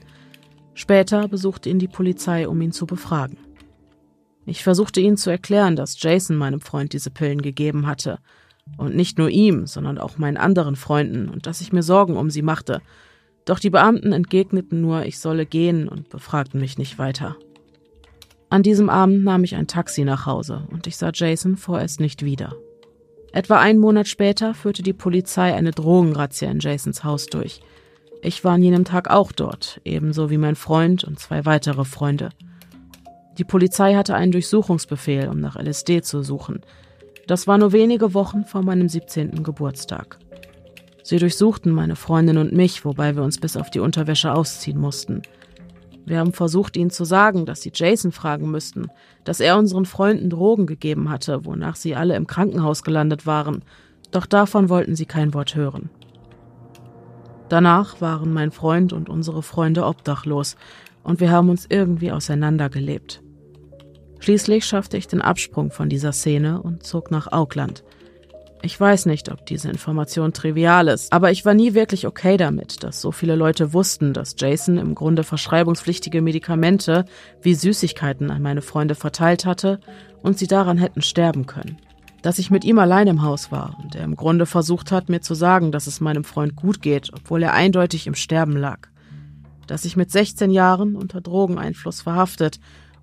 [0.74, 3.38] Später besuchte ihn die Polizei, um ihn zu befragen.
[4.44, 8.18] Ich versuchte ihnen zu erklären, dass Jason meinem Freund diese Pillen gegeben hatte.
[8.76, 12.30] Und nicht nur ihm, sondern auch meinen anderen Freunden und dass ich mir Sorgen um
[12.30, 12.82] sie machte.
[13.44, 17.36] Doch die Beamten entgegneten nur, ich solle gehen und befragten mich nicht weiter.
[18.50, 22.24] An diesem Abend nahm ich ein Taxi nach Hause und ich sah Jason vorerst nicht
[22.24, 22.54] wieder.
[23.36, 27.60] Etwa einen Monat später führte die Polizei eine Drogenrazzia in Jasons Haus durch.
[28.22, 32.30] Ich war an jenem Tag auch dort, ebenso wie mein Freund und zwei weitere Freunde.
[33.36, 36.62] Die Polizei hatte einen Durchsuchungsbefehl, um nach LSD zu suchen.
[37.26, 39.42] Das war nur wenige Wochen vor meinem 17.
[39.42, 40.18] Geburtstag.
[41.02, 45.20] Sie durchsuchten meine Freundin und mich, wobei wir uns bis auf die Unterwäsche ausziehen mussten.
[46.06, 48.86] Wir haben versucht, ihnen zu sagen, dass sie Jason fragen müssten,
[49.24, 53.62] dass er unseren Freunden Drogen gegeben hatte, wonach sie alle im Krankenhaus gelandet waren,
[54.12, 55.90] doch davon wollten sie kein Wort hören.
[57.48, 60.56] Danach waren mein Freund und unsere Freunde obdachlos,
[61.02, 63.22] und wir haben uns irgendwie auseinandergelebt.
[64.20, 67.84] Schließlich schaffte ich den Absprung von dieser Szene und zog nach Auckland–
[68.66, 72.82] ich weiß nicht, ob diese Information trivial ist, aber ich war nie wirklich okay damit,
[72.82, 77.04] dass so viele Leute wussten, dass Jason im Grunde verschreibungspflichtige Medikamente
[77.40, 79.78] wie Süßigkeiten an meine Freunde verteilt hatte
[80.20, 81.78] und sie daran hätten sterben können.
[82.22, 85.20] Dass ich mit ihm allein im Haus war und er im Grunde versucht hat, mir
[85.20, 88.88] zu sagen, dass es meinem Freund gut geht, obwohl er eindeutig im Sterben lag.
[89.68, 92.58] Dass ich mit 16 Jahren unter Drogeneinfluss verhaftet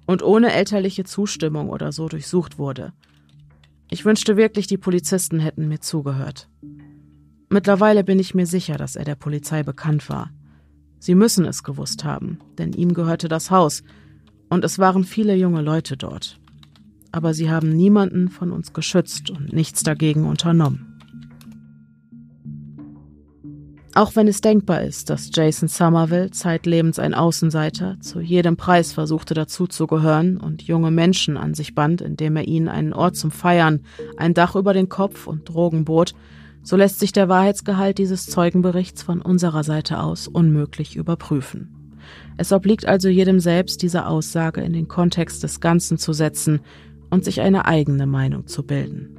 [0.05, 2.91] und ohne elterliche Zustimmung oder so durchsucht wurde–
[3.93, 6.49] ich wünschte wirklich, die Polizisten hätten mir zugehört.
[7.49, 10.31] Mittlerweile bin ich mir sicher, dass er der Polizei bekannt war.
[10.97, 13.83] Sie müssen es gewusst haben, denn ihm gehörte das Haus,
[14.49, 16.39] und es waren viele junge Leute dort.
[17.11, 20.92] Aber sie haben niemanden von uns geschützt und nichts dagegen unternommen.
[23.95, 29.35] Auch wenn es denkbar ist, dass Jason Somerville, zeitlebens ein Außenseiter, zu jedem Preis versuchte
[29.35, 33.81] dazuzugehören und junge Menschen an sich band, indem er ihnen einen Ort zum Feiern,
[34.17, 36.15] ein Dach über den Kopf und Drogen bot,
[36.63, 41.99] so lässt sich der Wahrheitsgehalt dieses Zeugenberichts von unserer Seite aus unmöglich überprüfen.
[42.37, 46.61] Es obliegt also jedem selbst, diese Aussage in den Kontext des Ganzen zu setzen
[47.11, 49.12] und sich eine eigene Meinung zu bilden.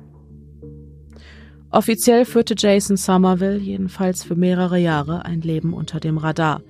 [1.75, 6.63] Offiziell führte Jason Somerville jedenfalls für mehrere Jahre ein Leben unter dem Radar,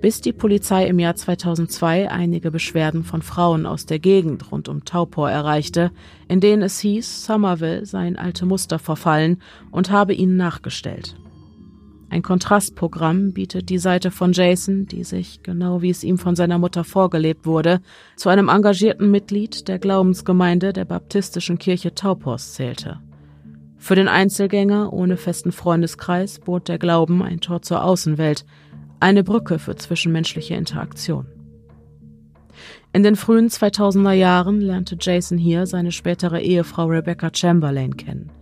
[0.00, 4.86] bis die Polizei im Jahr 2002 einige Beschwerden von Frauen aus der Gegend rund um
[4.86, 5.90] Taupor erreichte,
[6.26, 11.16] in denen es hieß, Somerville sei in alte Muster verfallen und habe ihnen nachgestellt.
[12.08, 16.56] Ein Kontrastprogramm bietet die Seite von Jason, die sich, genau wie es ihm von seiner
[16.56, 17.82] Mutter vorgelebt wurde,
[18.16, 23.00] zu einem engagierten Mitglied der Glaubensgemeinde der baptistischen Kirche Taupors zählte.
[23.86, 28.44] Für den Einzelgänger ohne festen Freundeskreis bot der Glauben ein Tor zur Außenwelt,
[28.98, 31.26] eine Brücke für zwischenmenschliche Interaktion.
[32.92, 38.32] In den frühen 2000er Jahren lernte Jason hier seine spätere Ehefrau Rebecca Chamberlain kennen.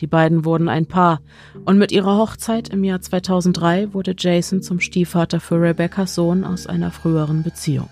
[0.00, 1.20] Die beiden wurden ein Paar
[1.64, 6.66] und mit ihrer Hochzeit im Jahr 2003 wurde Jason zum Stiefvater für Rebeccas Sohn aus
[6.66, 7.88] einer früheren Beziehung.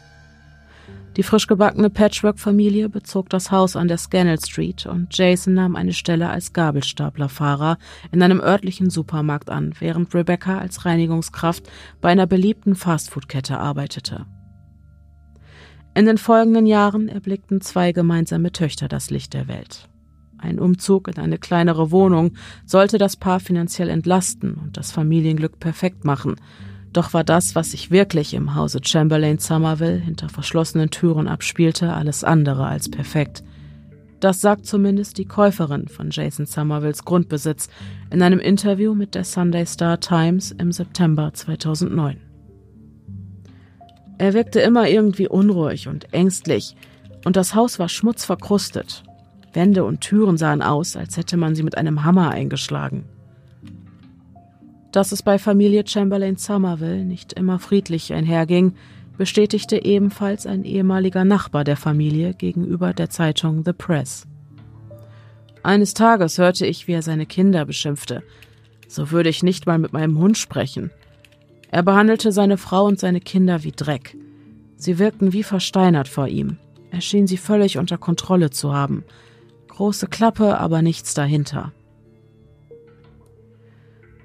[1.17, 5.93] Die frisch gebackene Patchwork-Familie bezog das Haus an der Scannell Street und Jason nahm eine
[5.93, 7.79] Stelle als Gabelstaplerfahrer
[8.13, 11.69] in einem örtlichen Supermarkt an, während Rebecca als Reinigungskraft
[12.01, 14.27] bei einer beliebten Fastfood-Kette arbeitete.
[15.95, 19.89] In den folgenden Jahren erblickten zwei gemeinsame Töchter das Licht der Welt.
[20.39, 26.05] Ein Umzug in eine kleinere Wohnung sollte das Paar finanziell entlasten und das Familienglück perfekt
[26.05, 26.37] machen–
[26.93, 32.25] doch war das, was sich wirklich im Hause Chamberlain Somerville hinter verschlossenen Türen abspielte, alles
[32.25, 33.45] andere als perfekt.
[34.19, 37.69] Das sagt zumindest die Käuferin von Jason Somervilles Grundbesitz
[38.11, 42.21] in einem Interview mit der Sunday Star Times im September 2009.
[44.19, 46.77] Er wirkte immer irgendwie unruhig und ängstlich,
[47.25, 49.03] und das Haus war schmutzverkrustet.
[49.53, 53.05] Wände und Türen sahen aus, als hätte man sie mit einem Hammer eingeschlagen.
[54.93, 58.75] Dass es bei Familie Chamberlain Somerville nicht immer friedlich einherging,
[59.17, 64.27] bestätigte ebenfalls ein ehemaliger Nachbar der Familie gegenüber der Zeitung The Press.
[65.63, 68.23] Eines Tages hörte ich, wie er seine Kinder beschimpfte.
[68.89, 70.91] So würde ich nicht mal mit meinem Hund sprechen.
[71.71, 74.17] Er behandelte seine Frau und seine Kinder wie Dreck.
[74.77, 76.57] Sie wirkten wie versteinert vor ihm.
[76.91, 79.05] Er schien sie völlig unter Kontrolle zu haben.
[79.69, 81.73] Große Klappe, aber nichts dahinter.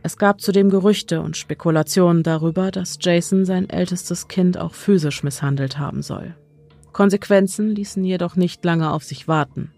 [0.06, 5.80] Es gab zudem Gerüchte und Spekulationen darüber, dass Jason sein ältestes Kind auch physisch misshandelt
[5.80, 6.36] haben soll.
[6.94, 9.72] Konsequenzen ließen jedoch nicht lange auf sich warten.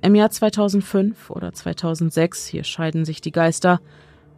[0.00, 3.82] Im Jahr 2005 oder 2006, hier scheiden sich die Geister,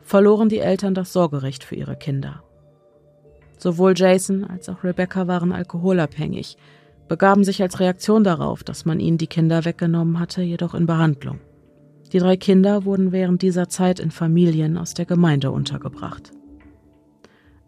[0.03, 2.43] verloren die Eltern das Sorgerecht für ihre Kinder.
[3.59, 6.57] Sowohl Jason als auch Rebecca waren alkoholabhängig,
[7.07, 11.39] begaben sich als Reaktion darauf, dass man ihnen die Kinder weggenommen hatte, jedoch in Behandlung.
[12.17, 16.33] Die drei Kinder wurden während dieser Zeit in Familien aus der Gemeinde untergebracht.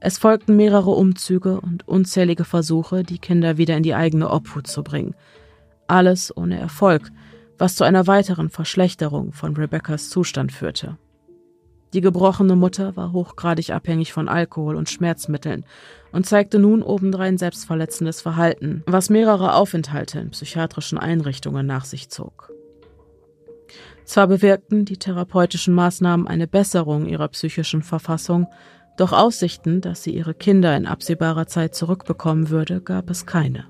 [0.01, 4.83] Es folgten mehrere Umzüge und unzählige Versuche, die Kinder wieder in die eigene Obhut zu
[4.83, 5.15] bringen.
[5.87, 7.11] Alles ohne Erfolg,
[7.59, 10.97] was zu einer weiteren Verschlechterung von Rebeccas Zustand führte.
[11.93, 15.67] Die gebrochene Mutter war hochgradig abhängig von Alkohol und Schmerzmitteln
[16.11, 22.51] und zeigte nun obendrein selbstverletzendes Verhalten, was mehrere Aufenthalte in psychiatrischen Einrichtungen nach sich zog.
[24.09, 28.47] Zwar bewirkten die therapeutischen Maßnahmen eine Besserung ihrer psychischen Verfassung,
[28.97, 33.67] doch Aussichten, dass sie ihre Kinder in absehbarer Zeit zurückbekommen würde, gab es keine.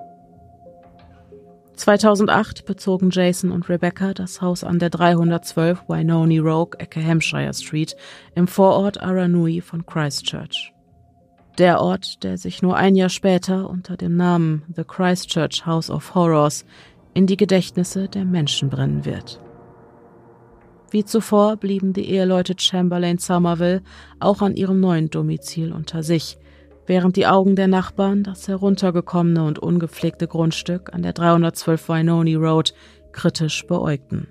[1.74, 7.96] 2008 bezogen Jason und Rebecca das Haus an der 312 Wynoni Rogue, Ecke Hampshire Street,
[8.36, 10.72] im Vorort Aranui von Christchurch.
[11.58, 16.14] Der Ort, der sich nur ein Jahr später unter dem Namen The Christchurch House of
[16.14, 16.64] Horrors
[17.12, 19.40] in die Gedächtnisse der Menschen brennen wird.
[20.90, 23.82] Wie zuvor blieben die Eheleute Chamberlain Somerville
[24.20, 26.38] auch an ihrem neuen Domizil unter sich,
[26.86, 32.72] während die Augen der Nachbarn das heruntergekommene und ungepflegte Grundstück an der 312 Wynoni Road
[33.12, 34.28] kritisch beäugten.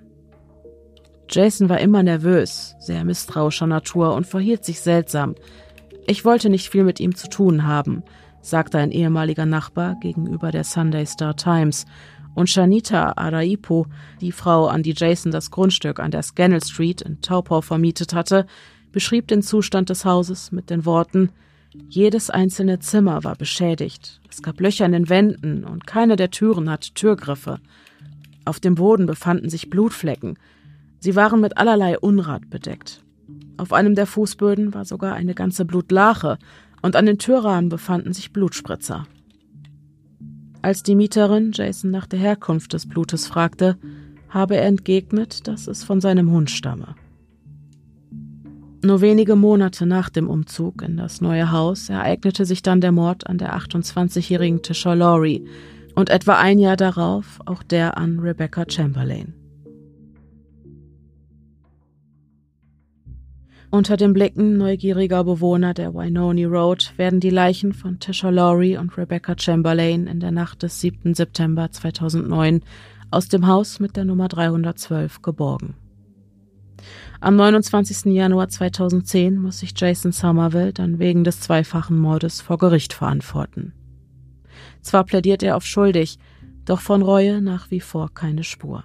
[1.30, 5.36] Jason war immer nervös, sehr misstrauischer Natur und verhielt sich seltsam.
[6.06, 8.02] Ich wollte nicht viel mit ihm zu tun haben,
[8.40, 11.84] sagte ein ehemaliger Nachbar gegenüber der Sunday Star Times
[12.38, 13.86] und Shanita Araipo,
[14.20, 18.46] die Frau, an die Jason das Grundstück an der Scannell Street in Taupau vermietet hatte,
[18.92, 21.30] beschrieb den Zustand des Hauses mit den Worten
[21.88, 26.70] Jedes einzelne Zimmer war beschädigt, es gab Löcher in den Wänden und keine der Türen
[26.70, 27.60] hatte Türgriffe.
[28.44, 30.38] Auf dem Boden befanden sich Blutflecken.
[31.00, 33.02] Sie waren mit allerlei Unrat bedeckt.
[33.58, 36.38] Auf einem der Fußböden war sogar eine ganze Blutlache
[36.80, 39.06] und an den Türrahmen befanden sich Blutspritzer.
[40.60, 43.76] Als die Mieterin Jason nach der Herkunft des Blutes fragte,
[44.28, 46.94] habe er entgegnet, dass es von seinem Hund stamme.
[48.82, 53.26] Nur wenige Monate nach dem Umzug in das neue Haus ereignete sich dann der Mord
[53.26, 55.44] an der 28-jährigen Tisha Laurie
[55.94, 59.37] und etwa ein Jahr darauf auch der an Rebecca Chamberlain.
[63.70, 68.96] Unter den Blicken neugieriger Bewohner der Wynoni Road werden die Leichen von Tisha Lowry und
[68.96, 71.12] Rebecca Chamberlain in der Nacht des 7.
[71.12, 72.62] September 2009
[73.10, 75.74] aus dem Haus mit der Nummer 312 geborgen.
[77.20, 78.06] Am 29.
[78.06, 83.74] Januar 2010 muss sich Jason Somerville dann wegen des zweifachen Mordes vor Gericht verantworten.
[84.80, 86.18] Zwar plädiert er auf schuldig,
[86.64, 88.84] doch von Reue nach wie vor keine Spur.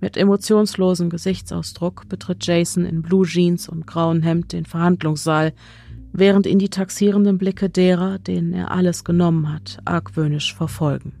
[0.00, 5.52] Mit emotionslosem Gesichtsausdruck betritt Jason in Blue Jeans und grauen Hemd den Verhandlungssaal,
[6.12, 11.14] während ihn die taxierenden Blicke derer, denen er alles genommen hat, argwöhnisch verfolgen.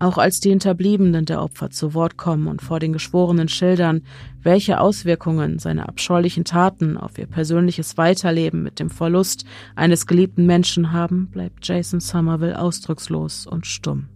[0.00, 4.02] Auch als die Hinterbliebenen der Opfer zu Wort kommen und vor den Geschworenen schildern,
[4.42, 10.92] welche Auswirkungen seine abscheulichen Taten auf ihr persönliches Weiterleben mit dem Verlust eines geliebten Menschen
[10.92, 14.08] haben, bleibt Jason Somerville ausdruckslos und stumm.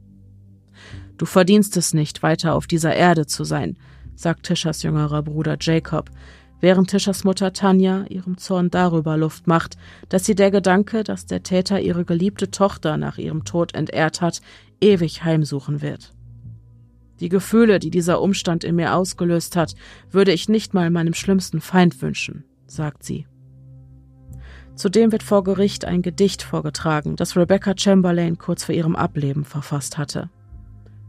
[1.18, 3.76] Du verdienst es nicht, weiter auf dieser Erde zu sein,
[4.14, 6.10] sagt Tischers jüngerer Bruder Jacob,
[6.60, 9.76] während Tischers Mutter Tanja ihrem Zorn darüber Luft macht,
[10.08, 14.40] dass sie der Gedanke, dass der Täter ihre geliebte Tochter nach ihrem Tod entehrt hat,
[14.80, 16.14] ewig heimsuchen wird.
[17.20, 19.74] Die Gefühle, die dieser Umstand in mir ausgelöst hat,
[20.10, 23.26] würde ich nicht mal meinem schlimmsten Feind wünschen, sagt sie.
[24.74, 29.98] Zudem wird vor Gericht ein Gedicht vorgetragen, das Rebecca Chamberlain kurz vor ihrem Ableben verfasst
[29.98, 30.30] hatte.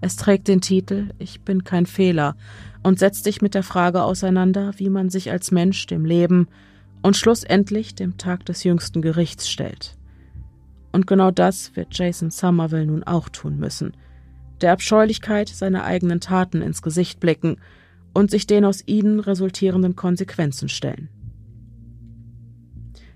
[0.04, 2.36] Es trägt den Titel Ich bin kein Fehler
[2.84, 6.50] und setzt sich mit der Frage auseinander, wie man sich als Mensch dem Leben
[7.02, 9.96] und schlussendlich dem Tag des jüngsten Gerichts stellt.
[10.92, 13.94] Und genau das wird Jason Somerville nun auch tun müssen.
[14.60, 17.56] Der Abscheulichkeit seiner eigenen Taten ins Gesicht blicken
[18.14, 21.08] und sich den aus ihnen resultierenden Konsequenzen stellen.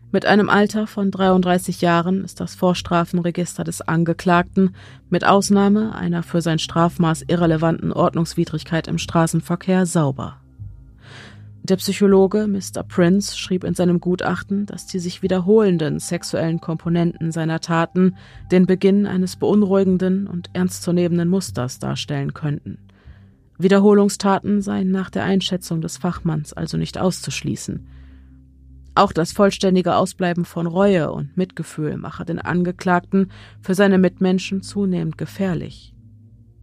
[0.09, 4.73] Mit einem Alter von 33 Jahren ist das Vorstrafenregister des Angeklagten
[5.09, 10.37] mit Ausnahme einer für sein Strafmaß irrelevanten Ordnungswidrigkeit im Straßenverkehr sauber.
[11.63, 12.83] Der Psychologe Mr.
[12.87, 18.15] Prince schrieb in seinem Gutachten, dass die sich wiederholenden sexuellen Komponenten seiner Taten
[18.49, 22.77] den Beginn eines beunruhigenden und ernstzunehmenden Musters darstellen könnten.
[23.57, 27.85] Wiederholungstaten seien nach der Einschätzung des Fachmanns also nicht auszuschließen.
[28.97, 33.31] Auch das vollständige Ausbleiben von Reue und Mitgefühl mache den Angeklagten
[33.61, 35.93] für seine Mitmenschen zunehmend gefährlich.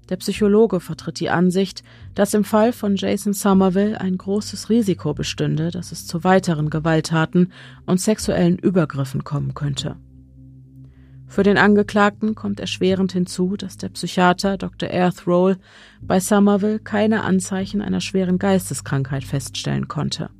[0.08, 1.84] Der Psychologe vertritt die Ansicht,
[2.16, 7.52] dass im Fall von Jason Somerville ein großes Risiko bestünde, dass es zu weiteren Gewalttaten
[7.86, 9.94] und sexuellen Übergriffen kommen könnte.
[11.28, 14.90] Für den Angeklagten kommt erschwerend hinzu, dass der Psychiater Dr.
[14.90, 15.56] Earthroll
[16.00, 20.30] bei Somerville keine Anzeichen einer schweren Geisteskrankheit feststellen konnte.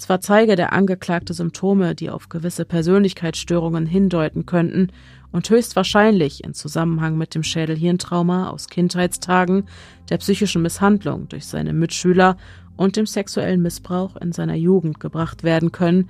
[0.00, 4.92] Zwar zeige der Angeklagte Symptome, die auf gewisse Persönlichkeitsstörungen hindeuten könnten
[5.30, 9.66] und höchstwahrscheinlich in Zusammenhang mit dem Schädelhirntrauma aus Kindheitstagen,
[10.08, 12.38] der psychischen Misshandlung durch seine Mitschüler
[12.78, 16.08] und dem sexuellen Missbrauch in seiner Jugend gebracht werden können,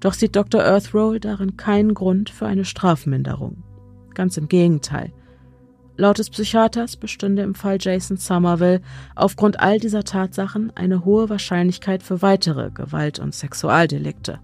[0.00, 0.64] doch sieht Dr.
[0.64, 3.62] Earthroll darin keinen Grund für eine Strafminderung.
[4.14, 5.12] Ganz im Gegenteil.
[6.00, 8.80] Laut des Psychiaters bestünde im Fall Jason Somerville
[9.16, 14.38] aufgrund all dieser Tatsachen eine hohe Wahrscheinlichkeit für weitere Gewalt- und Sexualdelikte.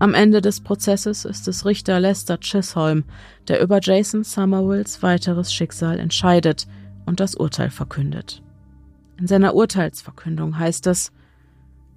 [0.00, 3.04] Am Ende des Prozesses ist es Richter Lester Chisholm,
[3.46, 6.66] der über Jason Somervilles weiteres Schicksal entscheidet
[7.06, 8.42] und das Urteil verkündet.
[9.20, 11.12] In seiner Urteilsverkündung heißt es,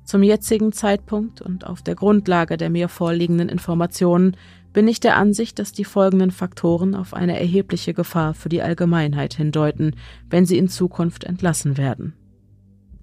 [0.03, 4.37] zum jetzigen Zeitpunkt und auf der Grundlage der mir vorliegenden Informationen
[4.73, 9.33] bin ich der Ansicht, dass die folgenden Faktoren auf eine erhebliche Gefahr für die Allgemeinheit
[9.33, 9.95] hindeuten,
[10.29, 12.13] wenn sie in Zukunft entlassen werden.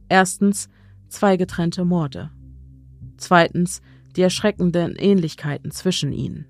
[0.08, 0.68] Erstens
[1.08, 2.30] zwei getrennte Morde.
[3.16, 3.82] Zweitens
[4.16, 6.46] die erschreckenden Ähnlichkeiten zwischen ihnen.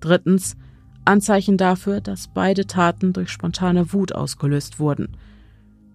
[0.00, 0.56] Drittens
[1.04, 5.16] Anzeichen dafür, dass beide Taten durch spontane Wut ausgelöst wurden.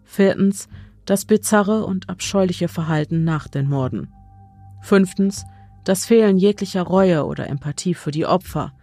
[0.03, 0.67] Viertens
[1.05, 4.09] das bizarre und abscheuliche Verhalten nach den Morden.
[4.81, 5.45] Fünftens
[5.85, 8.73] das Fehlen jeglicher Reue oder Empathie für die Opfer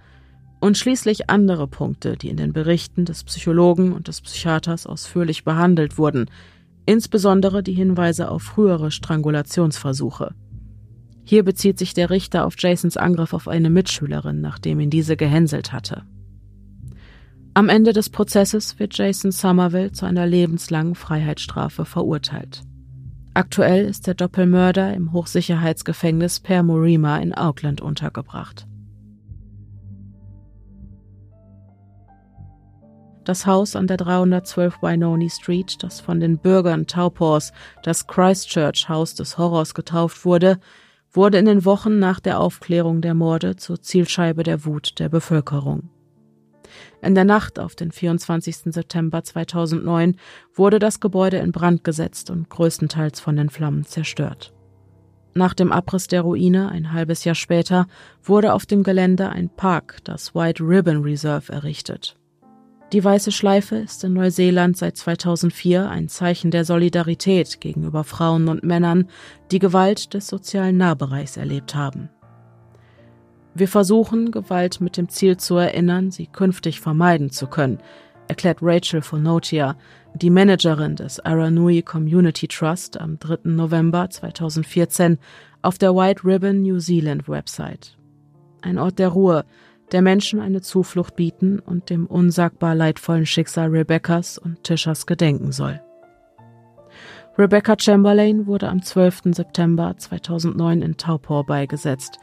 [0.61, 5.99] und schließlich andere Punkte, die in den Berichten des Psychologen und des Psychiaters ausführlich behandelt
[5.99, 6.31] wurden,
[6.87, 10.35] insbesondere die Hinweise auf frühere Strangulationsversuche.
[11.25, 15.73] Hier bezieht sich der Richter auf Jasons Angriff auf eine Mitschülerin, nachdem ihn diese gehänselt
[15.73, 16.05] hatte.
[17.55, 22.63] Am Ende des Prozesses wird Jason Somerville zu einer lebenslangen Freiheitsstrafe verurteilt.
[23.35, 28.67] Aktuell ist der Doppelmörder im Hochsicherheitsgefängnis Per Morima in Auckland untergebracht.
[33.25, 37.53] Das Haus an der 312 Wynoni Street, das von den Bürgern Taupors
[37.83, 40.59] das Christchurch Haus des Horrors getauft wurde,
[41.11, 45.89] wurde in den Wochen nach der Aufklärung der Morde zur Zielscheibe der Wut der Bevölkerung.
[47.01, 48.73] In der Nacht auf den 24.
[48.73, 50.17] September 2009
[50.55, 54.53] wurde das Gebäude in Brand gesetzt und größtenteils von den Flammen zerstört.
[55.35, 57.87] Nach dem Abriss der Ruine, ein halbes Jahr später,
[58.23, 62.17] wurde auf dem Gelände ein Park, das White Ribbon Reserve, errichtet.
[62.93, 68.65] Die weiße Schleife ist in Neuseeland seit 2004 ein Zeichen der Solidarität gegenüber Frauen und
[68.65, 69.09] Männern,
[69.51, 72.11] die Gewalt des sozialen Nahbereichs erlebt haben.
[73.55, 77.79] Wir versuchen, Gewalt mit dem Ziel zu erinnern, sie künftig vermeiden zu können,
[78.29, 79.77] erklärt Rachel Fonotia,
[80.15, 83.51] die Managerin des Aranui Community Trust am 3.
[83.51, 85.19] November 2014
[85.61, 87.97] auf der White Ribbon New Zealand Website.
[88.63, 89.45] Ein Ort der Ruhe,
[89.93, 95.81] der Menschen eine Zuflucht bieten und dem unsagbar leidvollen Schicksal Rebeccas und Tishas gedenken soll.
[97.37, 99.35] Rebecca Chamberlain wurde am 12.
[99.35, 102.19] September 2009 in Taupor beigesetzt.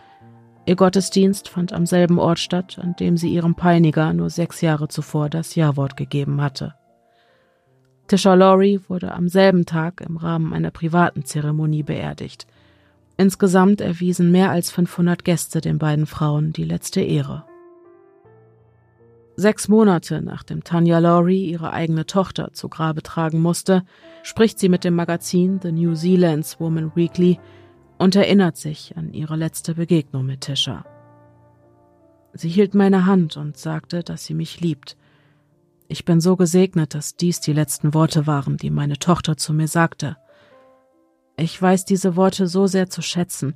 [0.70, 4.88] Ihr Gottesdienst fand am selben Ort statt, an dem sie ihrem Peiniger nur sechs Jahre
[4.88, 6.76] zuvor das Ja-Wort gegeben hatte.
[8.08, 12.46] Tisha Laurie wurde am selben Tag im Rahmen einer privaten Zeremonie beerdigt.
[13.18, 17.46] Insgesamt erwiesen mehr als 500 Gäste den beiden Frauen die letzte Ehre.
[19.38, 23.82] Sechs Monate nachdem Tanya Laurie ihre eigene Tochter zu Grabe tragen musste,
[24.22, 27.40] spricht sie mit dem Magazin The New Zealand's Woman Weekly
[28.00, 30.86] und erinnert sich an ihre letzte Begegnung mit Tisha.
[32.34, 34.98] Sie hielt meine Hand und sagte, dass sie mich liebt.
[35.88, 39.68] Ich bin so gesegnet, dass dies die letzten Worte waren, die meine Tochter zu mir
[39.68, 40.18] sagte.
[41.36, 43.56] Ich weiß diese Worte so sehr zu schätzen.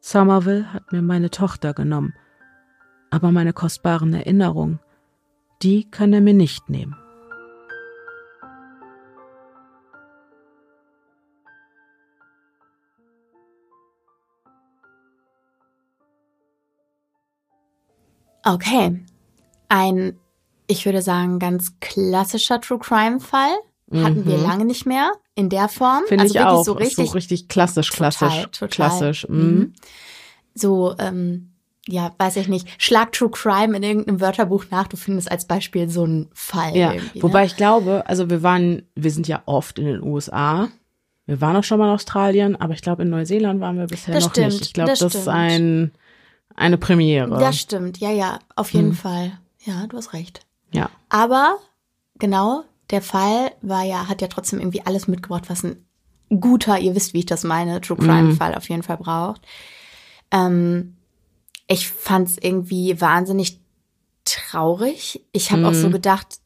[0.00, 2.14] Somerville hat mir meine Tochter genommen,
[3.10, 4.80] aber meine kostbaren Erinnerungen,
[5.62, 6.96] die kann er mir nicht nehmen.
[18.44, 19.00] Okay.
[19.68, 20.18] Ein,
[20.66, 23.54] ich würde sagen, ganz klassischer True Crime Fall.
[23.92, 24.26] Hatten mhm.
[24.26, 26.04] wir lange nicht mehr in der Form.
[26.08, 26.64] Finde also ich auch.
[26.64, 28.68] So richtig, so richtig klassisch, klassisch, total, total.
[28.68, 29.28] klassisch.
[29.28, 29.38] Mhm.
[29.38, 29.72] mhm.
[30.54, 31.52] So, ähm,
[31.88, 35.88] ja, weiß ich nicht, schlag True Crime in irgendeinem Wörterbuch nach, du findest als Beispiel
[35.88, 36.76] so einen Fall.
[36.76, 37.02] Ja, ne?
[37.20, 40.68] wobei ich glaube, also wir waren, wir sind ja oft in den USA.
[41.26, 44.14] Wir waren auch schon mal in Australien, aber ich glaube, in Neuseeland waren wir bisher
[44.14, 44.62] das noch stimmt, nicht.
[44.62, 45.92] Ich glaube, das, das ist ein,
[46.56, 47.38] eine Premiere.
[47.38, 48.96] Das stimmt, ja, ja, auf jeden hm.
[48.96, 49.38] Fall.
[49.64, 50.44] Ja, du hast recht.
[50.72, 50.90] Ja.
[51.08, 51.58] Aber
[52.18, 55.84] genau, der Fall war ja, hat ja trotzdem irgendwie alles mitgebracht, was ein
[56.40, 58.56] guter, ihr wisst, wie ich das meine, True Crime Fall mhm.
[58.56, 59.42] auf jeden Fall braucht.
[60.30, 60.96] Ähm,
[61.66, 63.60] ich fand es irgendwie wahnsinnig
[64.24, 65.24] traurig.
[65.32, 65.68] Ich habe mhm.
[65.68, 65.92] auch so mhm.
[65.92, 66.40] gedacht,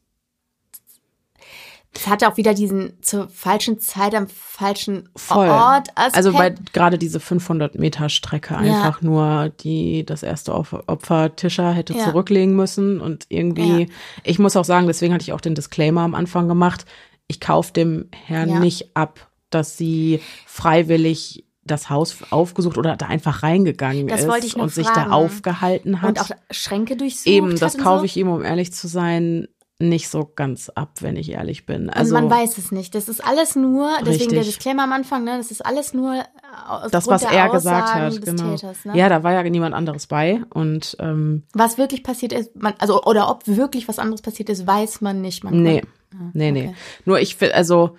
[1.97, 5.49] es hatte auch wieder diesen zur falschen Zeit am falschen Voll.
[5.49, 5.89] Ort.
[5.95, 6.15] Aspekt.
[6.15, 9.07] Also bei gerade diese 500 Meter Strecke einfach ja.
[9.07, 12.03] nur, die das erste Opfer Tischer hätte ja.
[12.03, 13.83] zurücklegen müssen und irgendwie.
[13.83, 13.87] Ja.
[14.23, 16.85] Ich muss auch sagen, deswegen hatte ich auch den Disclaimer am Anfang gemacht.
[17.27, 23.43] Ich kaufe dem Herrn nicht ab, dass sie freiwillig das Haus aufgesucht oder da einfach
[23.43, 26.09] reingegangen das ist und sich da aufgehalten hat.
[26.09, 28.05] Und auch Schränke durchsucht Eben, das kaufe so?
[28.05, 29.49] ich ihm, um ehrlich zu sein,
[29.79, 31.89] nicht so ganz ab, wenn ich ehrlich bin.
[31.91, 32.95] Also und man weiß es nicht.
[32.95, 34.29] Das ist alles nur, deswegen richtig.
[34.29, 36.23] der Disclaimer am Anfang, ne, das ist alles nur
[36.67, 38.55] aus das, was er gesagt hat, genau.
[38.55, 38.97] Täters, ne?
[38.97, 43.03] Ja, da war ja niemand anderes bei und ähm, was wirklich passiert ist, man, also
[43.03, 45.43] oder ob wirklich was anderes passiert ist, weiß man nicht.
[45.43, 46.67] Man nee, ah, nee, okay.
[46.69, 46.75] nee.
[47.05, 47.95] Nur ich finde, also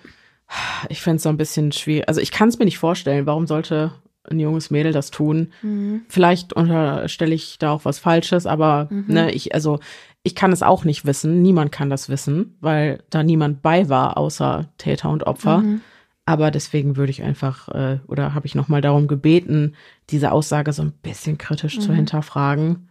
[0.89, 2.09] ich finde es so ein bisschen schwierig.
[2.09, 3.93] Also ich kann es mir nicht vorstellen, warum sollte
[4.29, 5.51] ein junges Mädel das tun?
[5.61, 6.01] Mhm.
[6.07, 9.05] Vielleicht unterstelle ich da auch was Falsches, aber mhm.
[9.07, 9.79] ne, ich, also
[10.23, 11.41] ich kann es auch nicht wissen.
[11.41, 15.59] Niemand kann das wissen, weil da niemand bei war, außer Täter und Opfer.
[15.59, 15.81] Mhm.
[16.25, 19.75] Aber deswegen würde ich einfach, äh, oder habe ich nochmal darum gebeten,
[20.09, 21.95] diese Aussage so ein bisschen kritisch zu mhm.
[21.95, 22.89] hinterfragen.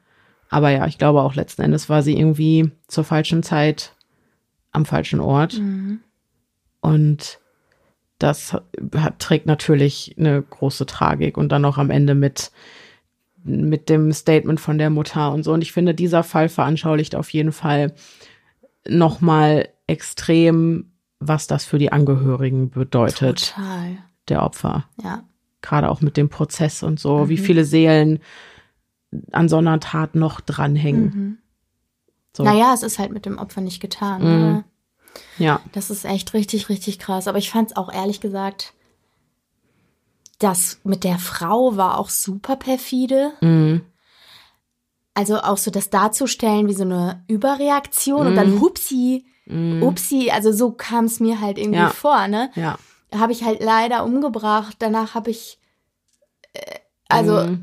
[0.50, 3.94] Aber ja, ich glaube auch letzten Endes war sie irgendwie zur falschen Zeit
[4.72, 5.58] am falschen Ort.
[5.58, 6.00] Mhm.
[6.80, 7.38] Und
[8.18, 12.50] das hat, trägt natürlich eine große Tragik und dann noch am Ende mit
[13.44, 15.52] mit dem Statement von der Mutter und so.
[15.52, 17.94] Und ich finde, dieser Fall veranschaulicht auf jeden Fall
[18.86, 23.54] nochmal extrem, was das für die Angehörigen bedeutet.
[23.54, 23.98] Total.
[24.28, 24.84] Der Opfer.
[25.02, 25.22] Ja.
[25.62, 27.28] Gerade auch mit dem Prozess und so, mhm.
[27.28, 28.20] wie viele Seelen
[29.32, 31.04] an so einer Tat noch dranhängen.
[31.04, 31.38] Mhm.
[32.36, 32.44] So.
[32.44, 34.22] Naja, es ist halt mit dem Opfer nicht getan.
[34.22, 34.64] Mhm.
[35.38, 35.60] Ja.
[35.72, 37.28] Das ist echt richtig, richtig krass.
[37.28, 38.74] Aber ich fand es auch ehrlich gesagt,
[40.38, 43.32] das mit der Frau war auch super perfide.
[43.40, 43.82] Mhm.
[45.14, 48.26] Also auch so das darzustellen wie so eine Überreaktion mhm.
[48.28, 49.82] und dann hupsi, mhm.
[49.82, 51.90] upsi, also so kam es mir halt irgendwie ja.
[51.90, 52.50] vor, ne?
[52.54, 52.78] Ja.
[53.14, 54.76] Habe ich halt leider umgebracht.
[54.78, 55.58] Danach habe ich,
[56.52, 57.60] äh, also mhm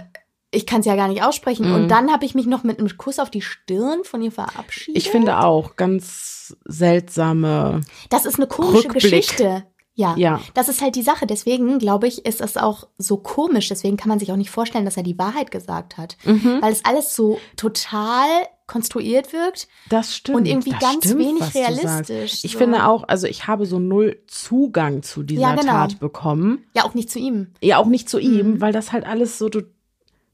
[0.56, 1.70] ich kann es ja gar nicht aussprechen.
[1.70, 1.76] Mhm.
[1.76, 5.02] Und dann habe ich mich noch mit einem Kuss auf die Stirn von ihr verabschiedet.
[5.02, 7.82] Ich finde auch ganz seltsame.
[8.10, 9.04] Das ist eine komische Rückblick.
[9.04, 9.64] Geschichte.
[9.98, 11.26] Ja, ja, das ist halt die Sache.
[11.26, 13.70] Deswegen, glaube ich, ist es auch so komisch.
[13.70, 16.18] Deswegen kann man sich auch nicht vorstellen, dass er die Wahrheit gesagt hat.
[16.26, 16.58] Mhm.
[16.60, 18.28] Weil es alles so total
[18.68, 19.70] konstruiert wirkt.
[19.90, 20.38] Das stimmt.
[20.38, 22.44] Und irgendwie ganz stimmt, wenig realistisch.
[22.44, 22.58] Ich so.
[22.58, 25.72] finde auch, also ich habe so null Zugang zu dieser ja, genau.
[25.72, 26.66] Tat bekommen.
[26.76, 27.54] Ja, auch nicht zu ihm.
[27.62, 28.62] Ja, auch nicht zu ihm, mhm.
[28.62, 29.50] weil das halt alles so,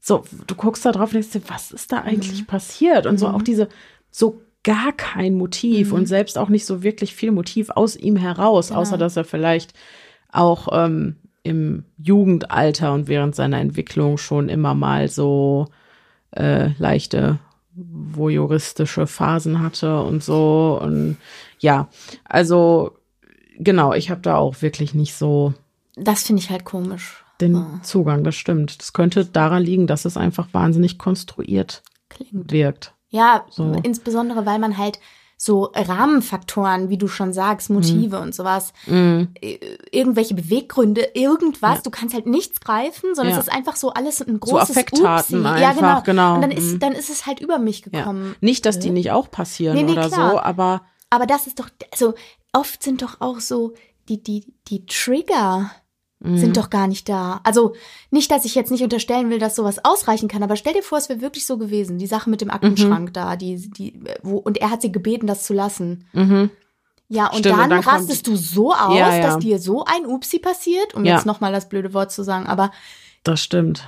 [0.04, 2.46] so, du guckst da drauf und denkst dir, was ist da eigentlich mhm.
[2.46, 3.06] passiert?
[3.06, 3.68] Und so auch diese,
[4.10, 5.94] so gar kein Motiv mhm.
[5.94, 8.80] und selbst auch nicht so wirklich viel Motiv aus ihm heraus, genau.
[8.80, 9.74] außer dass er vielleicht
[10.32, 15.68] auch ähm, im Jugendalter und während seiner Entwicklung schon immer mal so
[16.32, 17.38] äh, leichte
[17.74, 20.80] voyeuristische Phasen hatte und so.
[20.82, 21.16] Und
[21.60, 21.88] ja,
[22.24, 22.96] also
[23.56, 25.54] genau, ich habe da auch wirklich nicht so.
[25.94, 27.21] Das finde ich halt komisch.
[27.42, 27.66] Den oh.
[27.82, 28.80] Zugang, das stimmt.
[28.80, 32.52] Das könnte daran liegen, dass es einfach wahnsinnig konstruiert Klingt.
[32.52, 32.94] wirkt.
[33.08, 33.76] Ja, so.
[33.82, 35.00] insbesondere weil man halt
[35.36, 38.22] so Rahmenfaktoren, wie du schon sagst, Motive mhm.
[38.22, 39.34] und sowas, mhm.
[39.90, 41.82] irgendwelche Beweggründe, irgendwas, ja.
[41.82, 43.40] du kannst halt nichts greifen, sondern ja.
[43.40, 45.48] es ist einfach so alles ein großes so Affekttaten Upsi.
[45.48, 46.02] Einfach, ja, genau.
[46.02, 46.34] genau.
[46.36, 46.78] Und dann ist, mhm.
[46.78, 48.28] dann ist es halt über mich gekommen.
[48.28, 48.36] Ja.
[48.40, 50.30] Nicht, dass die nicht auch passieren nee, nee, oder klar.
[50.30, 50.82] so, aber.
[51.10, 52.14] Aber das ist doch, also
[52.52, 53.72] oft sind doch auch so
[54.08, 55.72] die, die, die Trigger
[56.22, 56.38] mhm.
[56.38, 57.40] sind doch gar nicht da.
[57.44, 57.74] Also
[58.10, 60.98] nicht, dass ich jetzt nicht unterstellen will, dass sowas ausreichen kann, aber stell dir vor,
[60.98, 61.98] es wäre wirklich so gewesen.
[61.98, 63.12] Die Sache mit dem Aktenschrank mhm.
[63.12, 66.06] da, die, die, wo, und er hat sie gebeten, das zu lassen.
[66.12, 66.50] Mhm.
[67.08, 69.22] Ja, und Stimmt, dann, dann rastest du so aus, ja, ja.
[69.22, 71.16] dass dir so ein Upsi passiert, um ja.
[71.16, 72.70] jetzt nochmal das blöde Wort zu sagen, aber.
[73.22, 73.86] Das stimmt.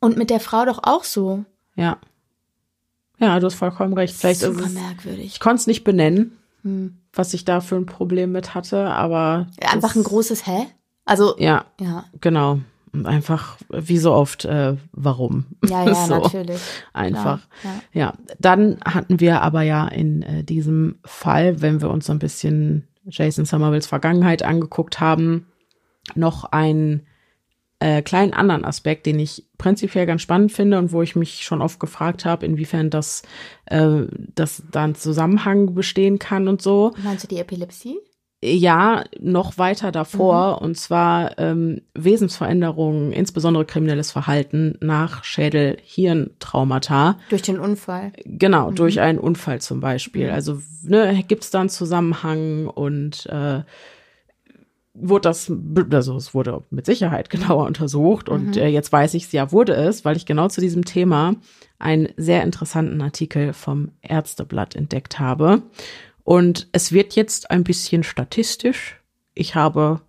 [0.00, 1.44] Und mit der Frau doch auch so.
[1.76, 1.98] Ja.
[3.18, 4.14] Ja, du hast vollkommen recht.
[4.14, 5.26] Vielleicht Super ist es, merkwürdig.
[5.26, 6.98] Ich konnte es nicht benennen, hm.
[7.12, 9.46] was ich da für ein Problem mit hatte, aber.
[9.60, 10.66] Einfach ein großes Hä?
[11.06, 12.04] Also ja, ja.
[12.20, 12.60] genau.
[13.04, 15.46] Einfach wie so oft, äh, warum?
[15.66, 16.18] Ja, ja, so.
[16.18, 16.60] natürlich.
[16.92, 17.46] Einfach.
[17.60, 18.00] Klar, ja.
[18.00, 18.14] ja.
[18.38, 22.88] Dann hatten wir aber ja in äh, diesem Fall, wenn wir uns so ein bisschen
[23.06, 25.46] Jason Somervilles Vergangenheit angeguckt haben,
[26.14, 27.06] noch einen
[27.78, 31.60] äh, kleinen anderen Aspekt, den ich prinzipiell ganz spannend finde und wo ich mich schon
[31.60, 33.22] oft gefragt habe, inwiefern das,
[33.66, 34.04] äh,
[34.34, 36.94] das da ein Zusammenhang bestehen kann und so.
[37.02, 37.98] Meinst du die Epilepsie?
[38.46, 40.66] Ja noch weiter davor, mhm.
[40.66, 47.18] und zwar ähm, Wesensveränderungen, insbesondere kriminelles Verhalten nach Schädel-Hirntraumata.
[47.28, 48.12] Durch den Unfall.
[48.24, 48.76] Genau, mhm.
[48.76, 50.30] durch einen Unfall zum Beispiel.
[50.30, 53.62] Also ne, gibt es da einen Zusammenhang und äh,
[54.94, 55.52] wurde das,
[55.90, 58.62] also es wurde mit Sicherheit genauer untersucht und mhm.
[58.62, 61.34] äh, jetzt weiß ich es ja, wurde es, weil ich genau zu diesem Thema
[61.78, 65.62] einen sehr interessanten Artikel vom Ärzteblatt entdeckt habe.
[66.26, 69.00] Und es wird jetzt ein bisschen statistisch.
[69.32, 70.00] Ich habe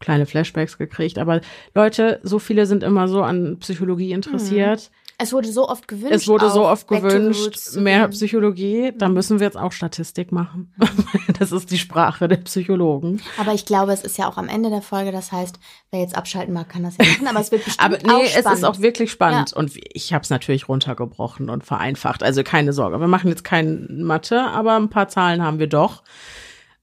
[0.00, 1.42] kleine Flashbacks gekriegt, aber
[1.74, 4.80] Leute, so viele sind immer so an Psychologie interessiert.
[4.80, 4.90] Hm.
[5.20, 6.14] Es wurde so oft gewünscht.
[6.14, 8.92] Es wurde so oft gewünscht, mehr Psychologie.
[8.96, 10.72] Da müssen wir jetzt auch Statistik machen.
[11.40, 13.20] das ist die Sprache der Psychologen.
[13.36, 15.10] Aber ich glaube, es ist ja auch am Ende der Folge.
[15.10, 15.58] Das heißt,
[15.90, 17.26] wer jetzt abschalten mag, kann das ja machen.
[17.26, 19.50] Aber es wird bestimmt Aber nee, es ist auch wirklich spannend.
[19.50, 19.56] Ja.
[19.56, 22.22] Und ich habe es natürlich runtergebrochen und vereinfacht.
[22.22, 23.00] Also keine Sorge.
[23.00, 26.04] Wir machen jetzt kein Mathe, aber ein paar Zahlen haben wir doch.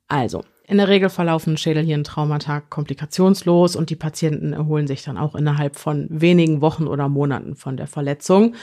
[0.10, 5.76] Also, in der Regel verlaufen Schädelhirntraumata komplikationslos und die Patienten erholen sich dann auch innerhalb
[5.76, 8.56] von wenigen Wochen oder Monaten von der Verletzung.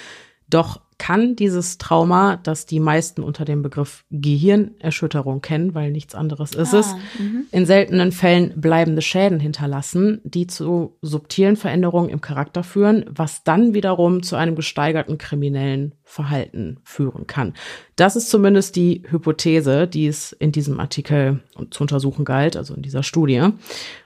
[0.49, 6.55] Doch kann dieses Trauma, das die meisten unter dem Begriff Gehirnerschütterung kennen, weil nichts anderes
[6.55, 7.47] ist ah, es, mhm.
[7.51, 13.75] in seltenen Fällen bleibende Schäden hinterlassen, die zu subtilen Veränderungen im Charakter führen, was dann
[13.75, 17.55] wiederum zu einem gesteigerten kriminellen Verhalten führen kann.
[17.97, 21.41] Das ist zumindest die Hypothese, die es in diesem Artikel
[21.71, 23.49] zu untersuchen galt, also in dieser Studie.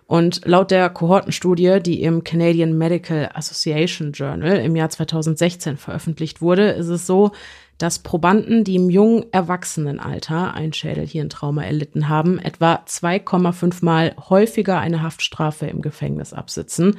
[0.06, 6.70] Und laut der Kohortenstudie, die im Canadian Medical Association Journal im Jahr 2016 veröffentlicht wurde,
[6.70, 7.32] ist es so,
[7.78, 15.02] dass Probanden, die im jungen Erwachsenenalter ein Schädelhirntrauma erlitten haben, etwa 2,5 Mal häufiger eine
[15.02, 16.98] Haftstrafe im Gefängnis absitzen.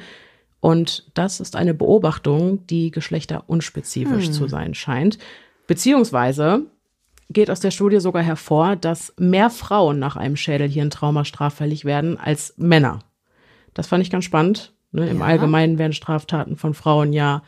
[0.60, 4.32] Und das ist eine Beobachtung, die geschlechterunspezifisch hm.
[4.32, 5.18] zu sein scheint.
[5.66, 6.66] Beziehungsweise
[7.30, 12.54] geht aus der Studie sogar hervor, dass mehr Frauen nach einem Schädelhirntrauma straffällig werden als
[12.56, 13.00] Männer.
[13.74, 14.72] Das fand ich ganz spannend.
[14.92, 15.08] Ne?
[15.08, 15.24] Im ja.
[15.24, 17.42] Allgemeinen werden Straftaten von Frauen ja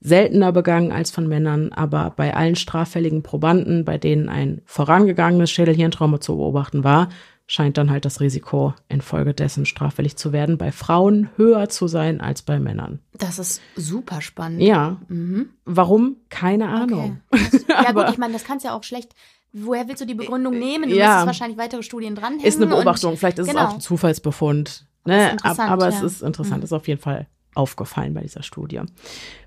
[0.00, 6.20] seltener begangen als von Männern, aber bei allen straffälligen Probanden, bei denen ein vorangegangenes Schädelhirntrauma
[6.20, 7.10] zu beobachten war,
[7.50, 12.42] scheint dann halt das Risiko infolgedessen straffällig zu werden, bei Frauen höher zu sein als
[12.42, 13.00] bei Männern.
[13.18, 14.62] Das ist super spannend.
[14.62, 14.98] Ja.
[15.08, 15.50] Mhm.
[15.64, 16.18] Warum?
[16.28, 17.20] Keine Ahnung.
[17.32, 17.64] Okay.
[17.68, 19.16] ja gut, ich meine, das kannst ja auch schlecht.
[19.52, 20.88] Woher willst du die Begründung nehmen?
[20.88, 21.26] Du ja.
[21.26, 22.46] wahrscheinlich weitere Studien dranhängen.
[22.46, 23.16] Ist eine Beobachtung.
[23.16, 23.62] Vielleicht ist genau.
[23.62, 24.86] es auch ein Zufallsbefund.
[25.04, 25.36] Ne?
[25.42, 25.96] Aber ja.
[25.96, 26.58] es ist interessant.
[26.58, 26.64] Mhm.
[26.64, 28.80] Ist auf jeden Fall aufgefallen bei dieser Studie.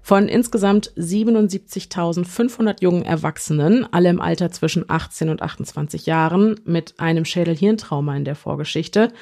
[0.01, 7.25] Von insgesamt 77.500 jungen Erwachsenen, alle im Alter zwischen 18 und 28 Jahren, mit einem
[7.25, 9.13] Schädelhirntrauma in der Vorgeschichte,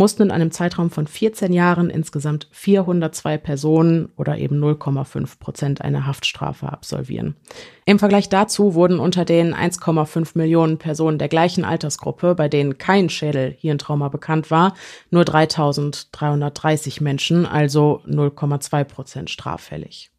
[0.00, 6.06] mussten in einem Zeitraum von 14 Jahren insgesamt 402 Personen oder eben 0,5 Prozent eine
[6.06, 7.36] Haftstrafe absolvieren.
[7.84, 13.10] Im Vergleich dazu wurden unter den 1,5 Millionen Personen der gleichen Altersgruppe, bei denen kein
[13.10, 14.72] Schädelhirntrauma bekannt war,
[15.10, 20.09] nur 3330 Menschen, also 0,2 Prozent straffällig.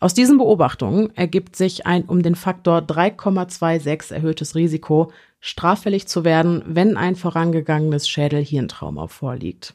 [0.00, 6.62] Aus diesen Beobachtungen ergibt sich ein um den Faktor 3,26 erhöhtes Risiko, straffällig zu werden,
[6.66, 9.74] wenn ein vorangegangenes Schädel-Hirntrauma vorliegt.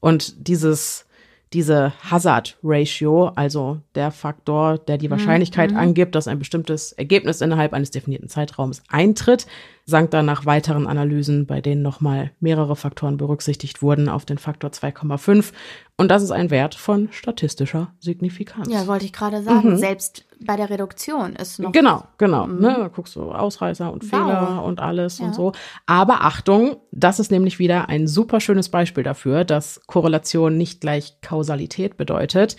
[0.00, 1.06] Und dieses
[1.52, 5.78] diese Hazard Ratio, also der Faktor, der die mhm, Wahrscheinlichkeit mhm.
[5.78, 9.46] angibt, dass ein bestimmtes Ergebnis innerhalb eines definierten Zeitraums eintritt,
[9.90, 14.70] sank dann nach weiteren Analysen, bei denen nochmal mehrere Faktoren berücksichtigt wurden, auf den Faktor
[14.70, 15.52] 2,5.
[15.98, 18.72] Und das ist ein Wert von statistischer Signifikanz.
[18.72, 19.72] Ja, wollte ich gerade sagen.
[19.72, 19.76] Mhm.
[19.76, 21.72] Selbst bei der Reduktion ist noch.
[21.72, 22.46] Genau, genau.
[22.46, 22.60] Mhm.
[22.60, 24.64] Ne, da guckst du Ausreißer und Fehler wow.
[24.64, 25.26] und alles ja.
[25.26, 25.52] und so.
[25.84, 31.20] Aber Achtung, das ist nämlich wieder ein super schönes Beispiel dafür, dass Korrelation nicht gleich
[31.20, 32.56] Kausalität bedeutet.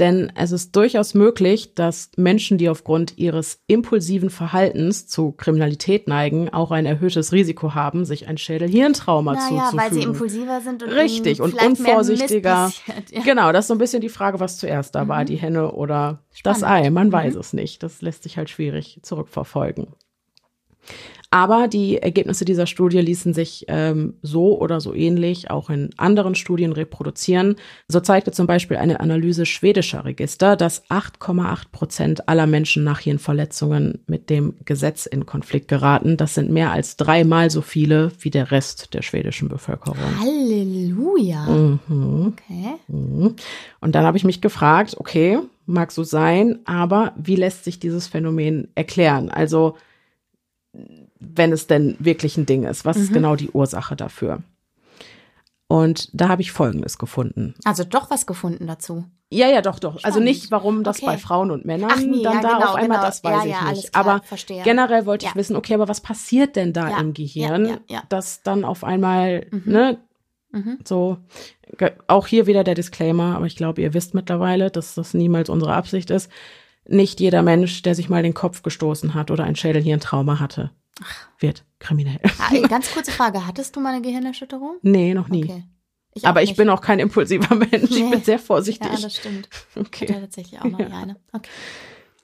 [0.00, 6.48] Denn es ist durchaus möglich, dass Menschen, die aufgrund ihres impulsiven Verhaltens zu Kriminalität neigen,
[6.48, 9.78] auch ein erhöhtes Risiko haben, sich ein Schädel-Hirntrauma naja, zuzufügen.
[9.78, 12.72] weil sie impulsiver sind und Richtig, und unvorsichtiger.
[13.10, 13.22] Ja.
[13.22, 15.08] Genau, das ist so ein bisschen die Frage, was zuerst da mhm.
[15.08, 16.62] war, die Henne oder Spannend.
[16.62, 16.88] das Ei.
[16.88, 17.12] Man mhm.
[17.12, 17.82] weiß es nicht.
[17.82, 19.88] Das lässt sich halt schwierig zurückverfolgen.
[21.32, 26.34] Aber die Ergebnisse dieser Studie ließen sich ähm, so oder so ähnlich auch in anderen
[26.34, 27.54] Studien reproduzieren.
[27.86, 34.02] So zeigte zum Beispiel eine Analyse schwedischer Register, dass 8,8 Prozent aller Menschen nach Hirnverletzungen
[34.08, 36.16] mit dem Gesetz in Konflikt geraten.
[36.16, 39.98] Das sind mehr als dreimal so viele wie der Rest der schwedischen Bevölkerung.
[40.18, 41.46] Halleluja.
[41.46, 42.34] Mhm.
[42.34, 42.74] Okay.
[42.88, 43.36] Mhm.
[43.80, 48.08] Und dann habe ich mich gefragt, okay, mag so sein, aber wie lässt sich dieses
[48.08, 49.30] Phänomen erklären?
[49.30, 49.76] Also
[51.20, 52.84] wenn es denn wirklich ein Ding ist.
[52.84, 53.02] Was mhm.
[53.02, 54.42] ist genau die Ursache dafür?
[55.68, 57.54] Und da habe ich Folgendes gefunden.
[57.64, 59.04] Also doch was gefunden dazu.
[59.32, 59.90] Ja, ja, doch, doch.
[59.90, 60.16] Also Spannend.
[60.16, 61.06] Also nicht, warum das okay.
[61.06, 63.06] bei Frauen und Männern nee, dann ja, da genau, auf einmal, genau.
[63.06, 63.92] das weiß ja, ich ja, nicht.
[63.92, 64.64] Klar, aber verstehe.
[64.64, 68.82] generell wollte ich wissen, okay, aber was passiert denn da im Gehirn, dass dann auf
[68.82, 69.62] einmal, mhm.
[69.66, 69.98] ne,
[70.50, 70.78] mhm.
[70.84, 71.18] so,
[72.08, 75.74] auch hier wieder der Disclaimer, aber ich glaube, ihr wisst mittlerweile, dass das niemals unsere
[75.74, 76.28] Absicht ist.
[76.88, 80.72] Nicht jeder Mensch, der sich mal den Kopf gestoßen hat oder ein Schädelhirntrauma hatte,
[81.38, 82.20] wird kriminell.
[82.38, 84.78] Ah, ganz kurze Frage, hattest du mal eine Gehirnerschütterung?
[84.82, 85.44] Nee, noch nie.
[85.44, 85.64] Okay.
[86.14, 87.90] Ich Aber ich bin auch kein impulsiver Mensch.
[87.90, 88.04] Nee.
[88.04, 88.90] Ich bin sehr vorsichtig.
[88.90, 89.48] Ja, das stimmt.
[89.76, 90.04] Okay.
[90.04, 90.86] Ich hatte tatsächlich auch noch ja.
[90.88, 91.16] eine.
[91.32, 91.50] Okay.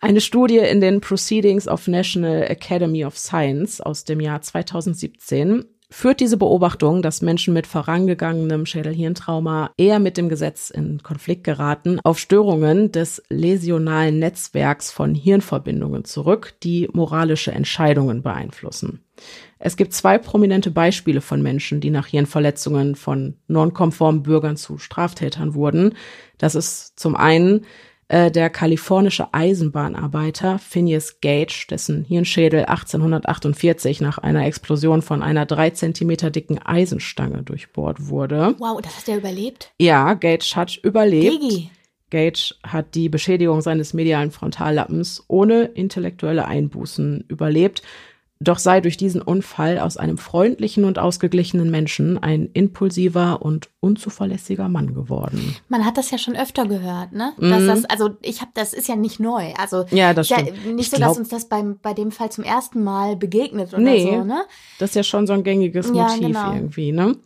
[0.00, 6.20] Eine Studie in den Proceedings of National Academy of Science aus dem Jahr 2017 führt
[6.20, 12.18] diese Beobachtung, dass Menschen mit vorangegangenem Schädelhirntrauma eher mit dem Gesetz in Konflikt geraten, auf
[12.18, 19.04] Störungen des läsionalen Netzwerks von Hirnverbindungen zurück, die moralische Entscheidungen beeinflussen.
[19.58, 25.54] Es gibt zwei prominente Beispiele von Menschen, die nach Hirnverletzungen von nonkonformen Bürgern zu Straftätern
[25.54, 25.94] wurden.
[26.36, 27.64] Das ist zum einen
[28.08, 35.70] äh, der kalifornische Eisenbahnarbeiter Phineas Gage, dessen Hirnschädel 1848 nach einer Explosion von einer drei
[35.70, 38.54] Zentimeter dicken Eisenstange durchbohrt wurde.
[38.58, 39.72] Wow, das hat er überlebt?
[39.80, 41.42] Ja, Gage hat überlebt.
[41.42, 41.70] Digi.
[42.10, 47.82] Gage hat die Beschädigung seines medialen Frontallappens ohne intellektuelle Einbußen überlebt
[48.38, 54.68] doch sei durch diesen Unfall aus einem freundlichen und ausgeglichenen Menschen ein impulsiver und unzuverlässiger
[54.68, 55.56] Mann geworden.
[55.68, 57.32] Man hat das ja schon öfter gehört, ne?
[57.38, 57.66] Dass mhm.
[57.66, 59.54] das, also ich habe, das ist ja nicht neu.
[59.54, 60.48] Also ja, das stimmt.
[60.48, 63.16] Ja nicht ich so, glaub, dass uns das beim, bei dem Fall zum ersten Mal
[63.16, 64.42] begegnet oder nee, so, ne?
[64.78, 66.52] Das ist ja schon so ein gängiges Motiv ja, genau.
[66.52, 67.16] irgendwie, ne?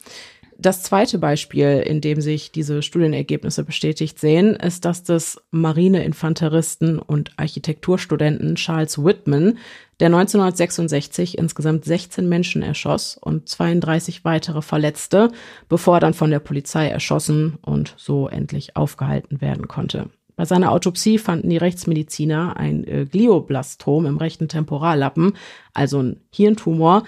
[0.60, 7.32] Das zweite Beispiel, in dem sich diese Studienergebnisse bestätigt sehen, ist das des Marineinfanteristen und
[7.38, 9.56] Architekturstudenten Charles Whitman,
[10.00, 15.30] der 1966 insgesamt 16 Menschen erschoss und 32 weitere verletzte,
[15.70, 20.10] bevor er dann von der Polizei erschossen und so endlich aufgehalten werden konnte.
[20.36, 25.34] Bei seiner Autopsie fanden die Rechtsmediziner ein äh, Glioblastom im rechten Temporallappen,
[25.72, 27.04] also ein Hirntumor,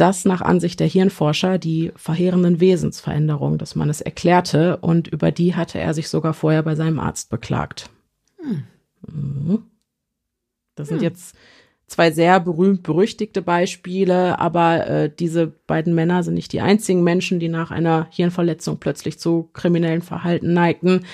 [0.00, 5.78] das nach Ansicht der Hirnforscher die verheerenden Wesensveränderungen des Mannes erklärte und über die hatte
[5.78, 7.90] er sich sogar vorher bei seinem Arzt beklagt.
[8.40, 8.64] Hm.
[9.06, 9.62] Mhm.
[10.74, 11.04] Das sind hm.
[11.04, 11.36] jetzt
[11.86, 17.40] zwei sehr berühmt berüchtigte Beispiele, aber äh, diese beiden Männer sind nicht die einzigen Menschen,
[17.40, 21.04] die nach einer Hirnverletzung plötzlich zu kriminellen Verhalten neigten.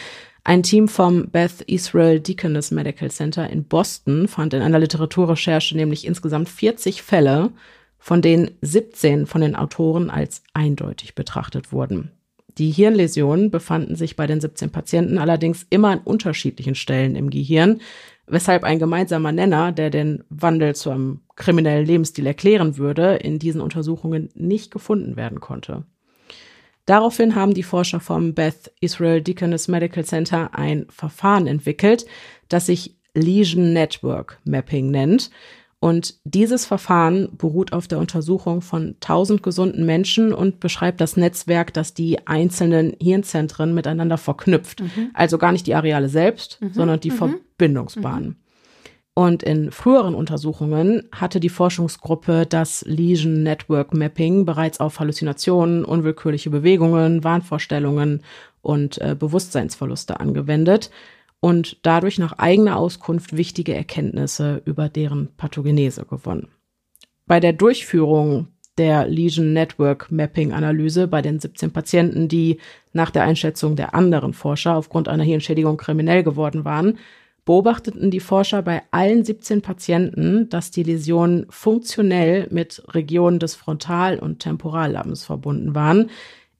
[0.43, 6.07] Ein Team vom Beth Israel Deaconess Medical Center in Boston fand in einer Literaturrecherche nämlich
[6.07, 7.51] insgesamt 40 Fälle,
[8.05, 12.11] von denen 17 von den Autoren als eindeutig betrachtet wurden.
[12.59, 17.81] Die Hirnläsionen befanden sich bei den 17 Patienten allerdings immer an unterschiedlichen Stellen im Gehirn,
[18.27, 23.63] weshalb ein gemeinsamer Nenner, der den Wandel zu einem kriminellen Lebensstil erklären würde, in diesen
[23.63, 25.85] Untersuchungen nicht gefunden werden konnte.
[26.85, 32.05] Daraufhin haben die Forscher vom Beth Israel Deaconess Medical Center ein Verfahren entwickelt,
[32.51, 35.31] das sich Lesion Network Mapping nennt.
[35.85, 41.75] Und dieses Verfahren beruht auf der Untersuchung von 1000 gesunden Menschen und beschreibt das Netzwerk,
[41.75, 44.81] das die einzelnen Hirnzentren miteinander verknüpft.
[44.81, 45.11] Mhm.
[45.13, 46.73] Also gar nicht die Areale selbst, mhm.
[46.73, 47.17] sondern die mhm.
[47.17, 48.37] Verbindungsbahnen.
[49.13, 56.49] Und in früheren Untersuchungen hatte die Forschungsgruppe das Lesion Network Mapping bereits auf Halluzinationen, unwillkürliche
[56.49, 58.23] Bewegungen, Wahnvorstellungen
[58.63, 60.91] und äh, Bewusstseinsverluste angewendet
[61.45, 66.49] und dadurch nach eigener Auskunft wichtige Erkenntnisse über deren Pathogenese gewonnen.
[67.27, 72.61] Bei der Durchführung der Lesion Network Mapping Analyse bei den 17 Patienten, die
[72.95, 76.97] nach der Einschätzung der anderen Forscher aufgrund einer Hirnschädigung kriminell geworden waren,
[77.45, 84.19] beobachteten die Forscher bei allen 17 Patienten, dass die Läsionen funktionell mit Regionen des Frontal-
[84.19, 86.09] und Temporallappens verbunden waren,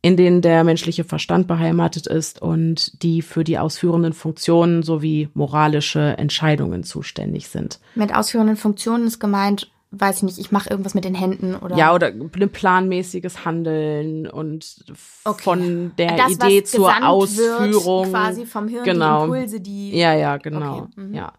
[0.05, 6.19] in denen der menschliche Verstand beheimatet ist und die für die ausführenden Funktionen sowie moralische
[6.19, 7.81] Entscheidungen zuständig sind.
[7.95, 11.77] Mit ausführenden Funktionen ist gemeint weiß ich nicht, ich mache irgendwas mit den Händen oder.
[11.77, 14.85] Ja, oder ein planmäßiges Handeln und
[15.25, 15.43] okay.
[15.43, 18.11] von der das, Idee zur Ausführung.
[18.11, 19.21] quasi vom Hirn, genau.
[19.21, 19.97] die Impulse, die.
[19.97, 20.79] Ja, ja, genau.
[20.79, 21.01] Okay.
[21.01, 21.15] Mhm.
[21.15, 21.33] Ja.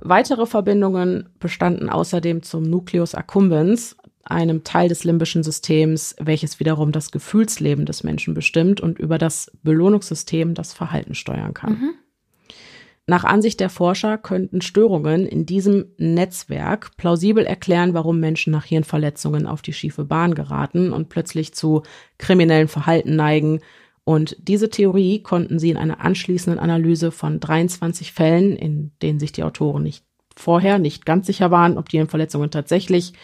[0.00, 3.94] Weitere Verbindungen bestanden außerdem zum Nucleus accumbens,
[4.24, 9.50] einem Teil des limbischen Systems, welches wiederum das Gefühlsleben des Menschen bestimmt und über das
[9.62, 11.72] Belohnungssystem das Verhalten steuern kann.
[11.72, 11.94] Mhm.
[13.06, 19.46] Nach Ansicht der Forscher könnten Störungen in diesem Netzwerk plausibel erklären, warum Menschen nach Hirnverletzungen
[19.46, 21.84] auf die schiefe Bahn geraten und plötzlich zu
[22.18, 23.60] kriminellen Verhalten neigen.
[24.04, 29.32] Und diese Theorie konnten sie in einer anschließenden Analyse von 23 Fällen, in denen sich
[29.32, 30.04] die Autoren nicht
[30.36, 33.14] vorher nicht ganz sicher waren, ob die Hirnverletzungen tatsächlich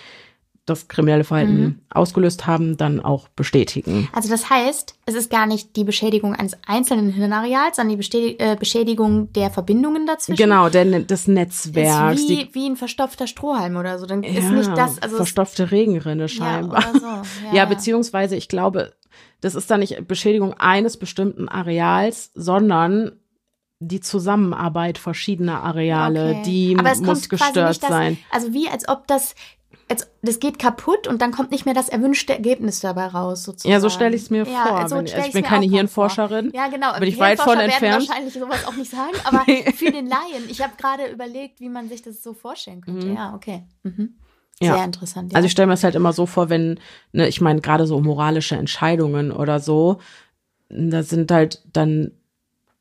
[0.66, 1.78] das kriminelle Verhalten mhm.
[1.90, 4.08] ausgelöst haben, dann auch bestätigen.
[4.12, 8.56] Also das heißt, es ist gar nicht die Beschädigung eines einzelnen Hirnareals, sondern die äh,
[8.58, 10.38] Beschädigung der Verbindungen dazwischen.
[10.38, 12.20] Genau, der, ne-, des Netzwerks.
[12.20, 14.06] Ist wie, wie ein verstopfter Strohhalm oder so.
[14.06, 16.84] Dann ja, ist nicht das, also verstopfte Regenrinne scheinbar.
[16.94, 17.06] Ja, so.
[17.06, 18.94] ja, ja, beziehungsweise ich glaube,
[19.40, 23.12] das ist dann nicht Beschädigung eines bestimmten Areals, sondern
[23.80, 26.42] die Zusammenarbeit verschiedener Areale, okay.
[26.46, 28.18] die muss gestört das, sein.
[28.30, 29.34] Also wie als ob das
[29.88, 33.72] als, das geht kaputt und dann kommt nicht mehr das erwünschte Ergebnis dabei raus, sozusagen.
[33.72, 34.88] Ja, so stelle ich es mir ja, vor.
[34.88, 36.52] So ich, also ich bin keine Hirnforscherin.
[36.54, 36.98] Ja, genau.
[36.98, 38.02] Bin ich weit von entfernt.
[38.02, 39.44] Ich wahrscheinlich sowas auch nicht sagen, aber
[39.76, 40.48] für den Laien.
[40.48, 43.06] Ich habe gerade überlegt, wie man sich das so vorstellen könnte.
[43.06, 43.16] Mhm.
[43.16, 43.64] Ja, okay.
[43.82, 44.14] Mhm.
[44.60, 44.84] Sehr ja.
[44.84, 45.32] interessant.
[45.32, 45.36] Ja.
[45.36, 46.78] Also ich stelle mir es halt immer so vor, wenn,
[47.12, 49.98] ne, ich meine, gerade so moralische Entscheidungen oder so,
[50.68, 52.12] da sind halt dann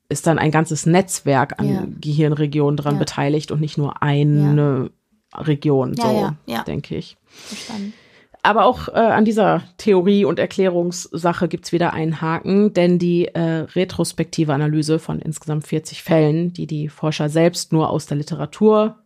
[0.10, 1.84] ist dann ein ganzes Netzwerk an ja.
[2.00, 4.92] Gehirnregionen dran beteiligt und nicht nur eine
[5.36, 6.64] Region, ja, so ja, ja.
[6.64, 7.18] denke ich.
[7.28, 7.94] Verstanden.
[8.46, 13.66] Aber auch äh, an dieser Theorie- und Erklärungssache gibt's wieder einen Haken, denn die äh,
[13.74, 18.98] retrospektive Analyse von insgesamt 40 Fällen, die die Forscher selbst nur aus der Literatur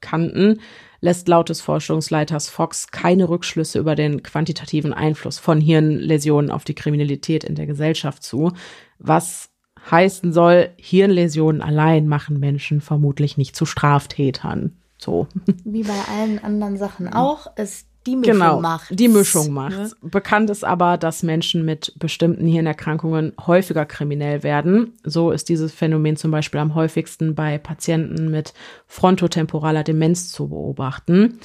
[0.00, 0.60] kannten,
[1.00, 6.74] lässt laut des Forschungsleiters Fox keine Rückschlüsse über den quantitativen Einfluss von Hirnläsionen auf die
[6.74, 8.52] Kriminalität in der Gesellschaft zu,
[8.98, 9.50] was
[9.90, 14.78] heißen soll, Hirnläsionen allein machen Menschen vermutlich nicht zu Straftätern.
[15.04, 15.28] So.
[15.64, 18.98] Wie bei allen anderen Sachen auch, ist die Mischung genau, macht.
[18.98, 19.76] Die Mischung macht.
[19.76, 19.90] Ne?
[20.02, 24.92] Bekannt ist aber, dass Menschen mit bestimmten Hirnerkrankungen häufiger kriminell werden.
[25.04, 28.52] So ist dieses Phänomen zum Beispiel am häufigsten bei Patienten mit
[28.86, 31.38] frontotemporaler Demenz zu beobachten,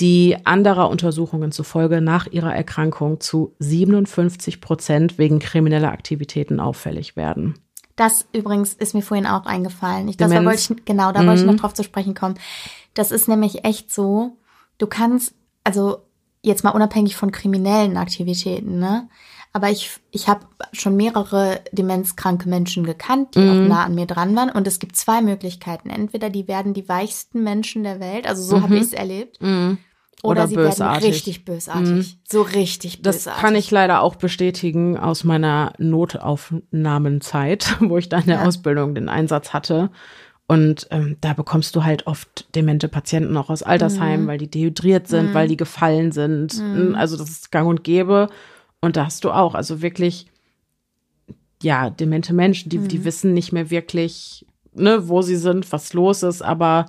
[0.00, 7.54] die anderer Untersuchungen zufolge nach ihrer Erkrankung zu 57 Prozent wegen krimineller Aktivitäten auffällig werden.
[8.00, 10.08] Das übrigens ist mir vorhin auch eingefallen.
[10.08, 11.26] Ich, das da wollte ich, genau, da mhm.
[11.26, 11.58] wollte ich noch mhm.
[11.58, 12.36] drauf zu sprechen kommen.
[12.94, 14.38] Das ist nämlich echt so,
[14.78, 15.34] du kannst,
[15.64, 15.98] also
[16.42, 19.08] jetzt mal unabhängig von kriminellen Aktivitäten, ne?
[19.52, 23.50] Aber ich, ich habe schon mehrere demenzkranke Menschen gekannt, die mhm.
[23.50, 24.48] auch nah an mir dran waren.
[24.48, 25.90] Und es gibt zwei Möglichkeiten.
[25.90, 28.62] Entweder die werden die weichsten Menschen der Welt, also so mhm.
[28.62, 29.78] habe ich es erlebt, mhm.
[30.22, 31.02] Oder, Oder sie bösartig.
[31.02, 31.90] werden richtig bösartig.
[31.90, 32.20] Mhm.
[32.28, 33.24] So richtig bösartig.
[33.24, 38.46] Das kann ich leider auch bestätigen aus meiner Notaufnahmenzeit, wo ich da in der ja.
[38.46, 39.90] Ausbildung den Einsatz hatte.
[40.50, 44.26] Und ähm, da bekommst du halt oft demente Patienten auch aus Altersheimen, mhm.
[44.26, 45.34] weil die dehydriert sind, mhm.
[45.34, 46.60] weil die gefallen sind.
[46.60, 46.96] Mhm.
[46.96, 48.28] Also das ist gang und gäbe.
[48.80, 50.26] Und da hast du auch, also wirklich,
[51.62, 53.04] ja, demente Menschen, die, die mhm.
[53.04, 54.44] wissen nicht mehr wirklich,
[54.74, 56.86] ne, wo sie sind, was los ist, aber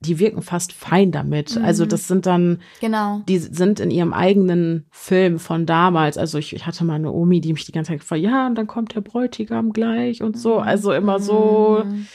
[0.00, 1.56] die wirken fast fein damit.
[1.56, 1.66] Mhm.
[1.66, 3.20] Also das sind dann, genau.
[3.28, 6.16] die sind in ihrem eigenen Film von damals.
[6.16, 8.54] Also ich, ich hatte mal eine Omi, die mich die ganze Zeit gefragt, ja, und
[8.54, 10.56] dann kommt der Bräutigam gleich und so.
[10.56, 12.06] Also immer so mhm.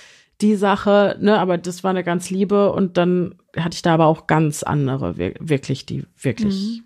[0.42, 4.08] Die Sache, ne, aber das war eine ganz liebe und dann hatte ich da aber
[4.08, 6.84] auch ganz andere, wirklich, die wirklich mhm.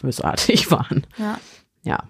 [0.00, 1.06] bösartig waren.
[1.18, 1.38] Ja.
[1.82, 2.04] Ja.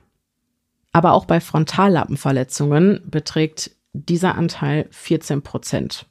[0.92, 6.06] Aber auch bei Frontallappenverletzungen beträgt dieser Anteil 14 Prozent.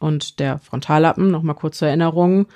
[0.00, 2.46] Und der Frontallappen, nochmal kurz zur Erinnerung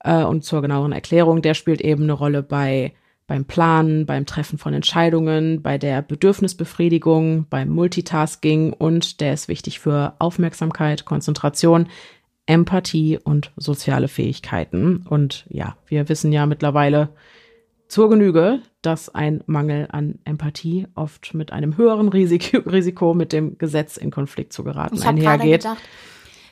[0.00, 2.94] äh, und zur genaueren Erklärung, der spielt eben eine Rolle bei
[3.26, 9.80] beim Planen, beim Treffen von Entscheidungen, bei der Bedürfnisbefriedigung, beim Multitasking und der ist wichtig
[9.80, 11.88] für Aufmerksamkeit, Konzentration,
[12.46, 15.06] Empathie und soziale Fähigkeiten.
[15.08, 17.08] Und ja, wir wissen ja mittlerweile
[17.88, 23.56] zur Genüge, dass ein Mangel an Empathie oft mit einem höheren Risiko, Risiko mit dem
[23.56, 25.62] Gesetz in Konflikt zu geraten ich einhergeht.
[25.62, 25.82] Gedacht,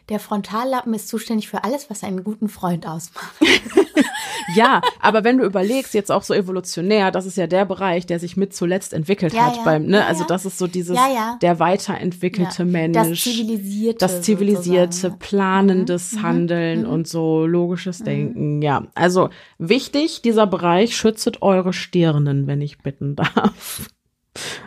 [0.09, 3.33] der Frontallappen ist zuständig für alles, was einen guten Freund ausmacht.
[4.55, 8.19] ja, aber wenn du überlegst, jetzt auch so evolutionär, das ist ja der Bereich, der
[8.19, 9.63] sich mit zuletzt entwickelt ja, hat ja.
[9.63, 10.99] beim, ne, ja, also das ist so dieses,
[11.41, 12.95] der weiterentwickelte Mensch.
[12.95, 13.99] Das zivilisierte.
[13.99, 16.23] Das zivilisierte, planendes mhm.
[16.23, 16.89] Handeln mhm.
[16.89, 18.05] und so logisches mhm.
[18.05, 18.87] Denken, ja.
[18.95, 23.89] Also wichtig, dieser Bereich, schützet eure Stirnen, wenn ich bitten darf.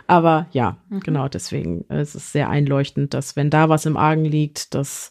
[0.06, 1.00] Aber ja, mhm.
[1.00, 5.10] genau deswegen es ist es sehr einleuchtend, dass wenn da was im Argen liegt, dass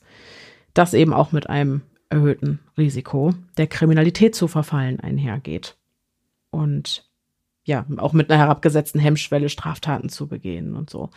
[0.75, 5.75] das eben auch mit einem erhöhten Risiko der Kriminalität zu verfallen einhergeht.
[6.51, 7.09] Und
[7.63, 11.09] ja, auch mit einer herabgesetzten Hemmschwelle Straftaten zu begehen und so.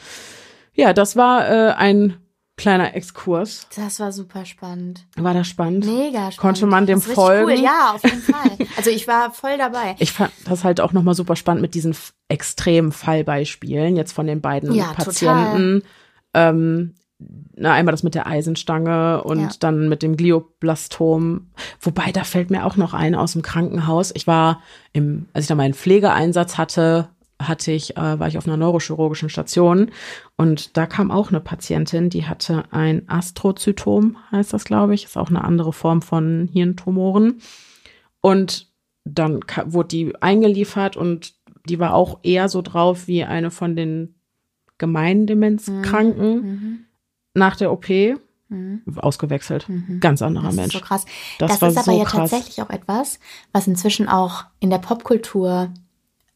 [0.72, 2.16] Ja, das war äh, ein
[2.56, 3.68] kleiner Exkurs.
[3.74, 5.06] Das war super spannend.
[5.16, 5.86] War das spannend?
[5.86, 6.38] Mega spannend.
[6.38, 7.52] Konnte man dem folgen?
[7.52, 7.60] Cool.
[7.60, 8.66] Ja, auf jeden Fall.
[8.76, 9.96] Also ich war voll dabei.
[9.98, 11.96] Ich fand das halt auch nochmal super spannend mit diesen
[12.28, 15.82] extremen Fallbeispielen jetzt von den beiden ja, Patienten.
[16.34, 16.94] Ähm,
[17.56, 19.50] na, einmal das mit der Eisenstange und ja.
[19.58, 21.48] dann mit dem Glioblastom.
[21.80, 24.12] Wobei, da fällt mir auch noch ein aus dem Krankenhaus.
[24.14, 24.62] Ich war
[24.92, 27.08] im, als ich da meinen Pflegeeinsatz hatte,
[27.40, 29.90] hatte ich, äh, war ich auf einer neurochirurgischen Station
[30.36, 35.16] und da kam auch eine Patientin, die hatte ein Astrozytom, heißt das, glaube ich, ist
[35.16, 37.40] auch eine andere Form von Hirntumoren.
[38.20, 38.68] Und
[39.04, 41.34] dann wurde die eingeliefert und
[41.68, 44.16] die war auch eher so drauf wie eine von den
[44.78, 46.36] Gemeindemenzkranken.
[46.36, 46.42] Mhm.
[46.42, 46.84] mhm
[47.38, 47.88] nach der OP
[48.48, 48.82] mhm.
[48.96, 49.68] ausgewechselt.
[49.68, 50.00] Mhm.
[50.00, 50.74] Ganz anderer das Mensch.
[50.74, 51.04] Ist so krass.
[51.38, 52.30] Das, das ist aber so ja krass.
[52.30, 53.18] tatsächlich auch etwas,
[53.52, 55.70] was inzwischen auch in der Popkultur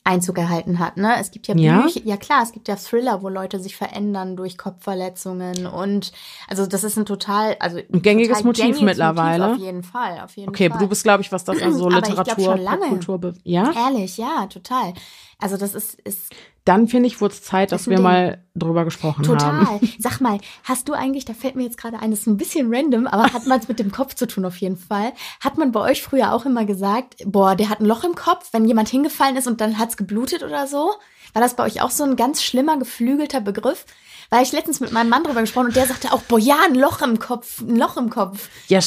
[0.05, 0.97] Einzug erhalten hat.
[0.97, 1.15] Ne?
[1.21, 4.37] Es gibt ja, ja Bücher, ja klar, es gibt ja Thriller, wo Leute sich verändern
[4.37, 6.13] durch Kopfverletzungen und
[6.49, 9.47] also das ist ein total, also ein gängiges total Motiv gängiges mittlerweile.
[9.47, 10.79] Motiv auf jeden Fall, auf jeden okay, Fall.
[10.81, 13.73] du bist, glaube ich, was das also Literatur, Popkultur, ja?
[13.77, 14.93] Ehrlich, ja, total.
[15.39, 16.35] Also das ist, ist
[16.65, 18.05] dann finde ich, wurde es Zeit, dass wir Ding.
[18.05, 19.53] mal drüber gesprochen Total.
[19.53, 19.81] haben.
[19.81, 19.89] Total.
[19.99, 22.73] Sag mal, hast du eigentlich, da fällt mir jetzt gerade ein, das ist ein bisschen
[22.73, 25.13] random, aber hat man es mit dem Kopf zu tun auf jeden Fall.
[25.41, 28.49] Hat man bei euch früher auch immer gesagt, boah, der hat ein Loch im Kopf,
[28.53, 30.93] wenn jemand hingefallen ist und dann hat's geblutet oder so?
[31.33, 33.85] War das bei euch auch so ein ganz schlimmer, geflügelter Begriff?
[34.31, 36.75] Weil ich letztens mit meinem Mann drüber gesprochen und der sagte auch, boah, ja, ein
[36.75, 38.49] Loch im Kopf, ein Loch im Kopf.
[38.69, 38.81] Ja,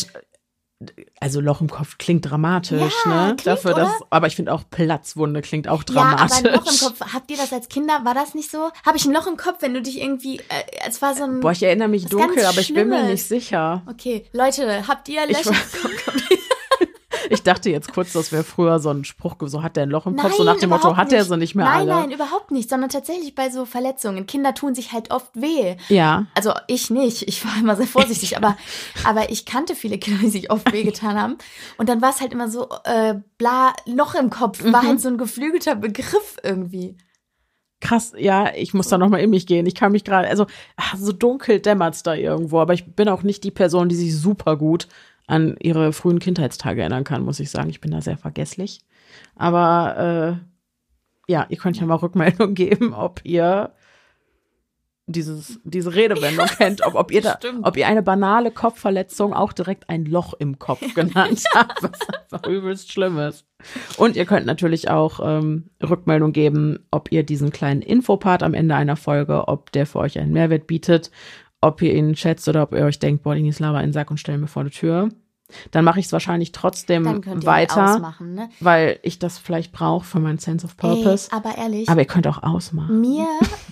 [1.22, 3.26] also Loch im Kopf klingt dramatisch, ja, ne?
[3.36, 6.38] Klingt, Dafür, dass, aber ich finde auch Platzwunde klingt auch dramatisch.
[6.38, 8.72] Ja, aber ein Loch im Kopf, habt ihr das als Kinder, war das nicht so?
[8.86, 11.40] Habe ich ein Loch im Kopf, wenn du dich irgendwie, äh, es war so ein.
[11.40, 13.84] Boah, ich erinnere mich dunkel, aber ich bin mir nicht sicher.
[13.88, 15.50] Okay, Leute, habt ihr Löcher
[15.84, 16.30] im Kopf?
[17.46, 20.08] Ich dachte jetzt kurz, das wäre früher so ein Spruch, so hat der ein Loch
[20.08, 21.86] im Kopf, nein, so nach dem Motto, hat er so nicht mehr nein, alle.
[21.86, 24.26] Nein, nein, überhaupt nicht, sondern tatsächlich bei so Verletzungen.
[24.26, 25.76] Kinder tun sich halt oft weh.
[25.90, 26.26] Ja.
[26.34, 28.58] Also ich nicht, ich war immer sehr vorsichtig, aber,
[29.04, 31.38] aber ich kannte viele Kinder, die sich oft wehgetan haben.
[31.78, 34.88] Und dann war es halt immer so, äh, bla, Loch im Kopf, war mhm.
[34.88, 36.98] halt so ein geflügelter Begriff irgendwie
[37.82, 39.68] krass, ja, ich muss da nochmal in mich gehen.
[39.68, 43.22] Ich kann mich gerade, also ach, so dunkel dämmert's da irgendwo, aber ich bin auch
[43.22, 44.88] nicht die Person, die sich super gut
[45.28, 47.70] an ihre frühen Kindheitstage erinnern kann, muss ich sagen.
[47.70, 48.82] Ich bin da sehr vergesslich.
[49.36, 53.72] Aber äh, ja, ihr könnt ja mal Rückmeldung geben, ob ihr
[55.08, 59.88] dieses, diese Redewendung kennt, ob, ob, ihr da, ob ihr eine banale Kopfverletzung auch direkt
[59.88, 63.46] ein Loch im Kopf genannt habt, was einfach übelst schlimm ist.
[63.98, 68.76] Und ihr könnt natürlich auch ähm, Rückmeldung geben, ob ihr diesen kleinen Infopart am Ende
[68.76, 71.12] einer Folge, ob der für euch einen Mehrwert bietet
[71.66, 74.12] ob ihr ihn schätzt oder ob ihr euch denkt, boah, ist Lava in den Sack
[74.12, 75.10] und stellen mir vor die Tür.
[75.70, 77.06] Dann mache ich es wahrscheinlich trotzdem
[77.46, 78.50] weiter, ne?
[78.60, 81.30] weil ich das vielleicht brauche für meinen Sense of Purpose.
[81.32, 81.88] Ey, aber ehrlich.
[81.88, 83.00] Aber ihr könnt auch ausmachen.
[83.00, 83.28] Mir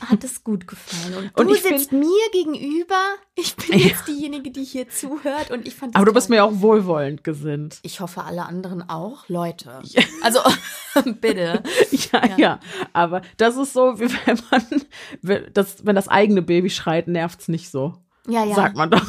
[0.05, 1.31] hat es gut gefallen.
[1.33, 2.95] Und, und du sitzt find, mir gegenüber.
[3.33, 3.87] Ich bin ja.
[3.87, 5.95] jetzt diejenige, die hier zuhört und ich fand.
[5.95, 7.79] Aber du bist mir auch wohlwollend gesinnt.
[7.81, 9.79] Ich hoffe, alle anderen auch, Leute.
[9.83, 10.03] Ja.
[10.21, 10.39] Also
[11.21, 11.63] bitte.
[11.91, 12.59] Ja, ja, ja,
[12.93, 17.47] Aber das ist so, wie wenn man, das, wenn das eigene Baby schreit, nervt es
[17.47, 17.95] nicht so.
[18.27, 18.55] Ja, ja.
[18.55, 19.03] Sagt man doch.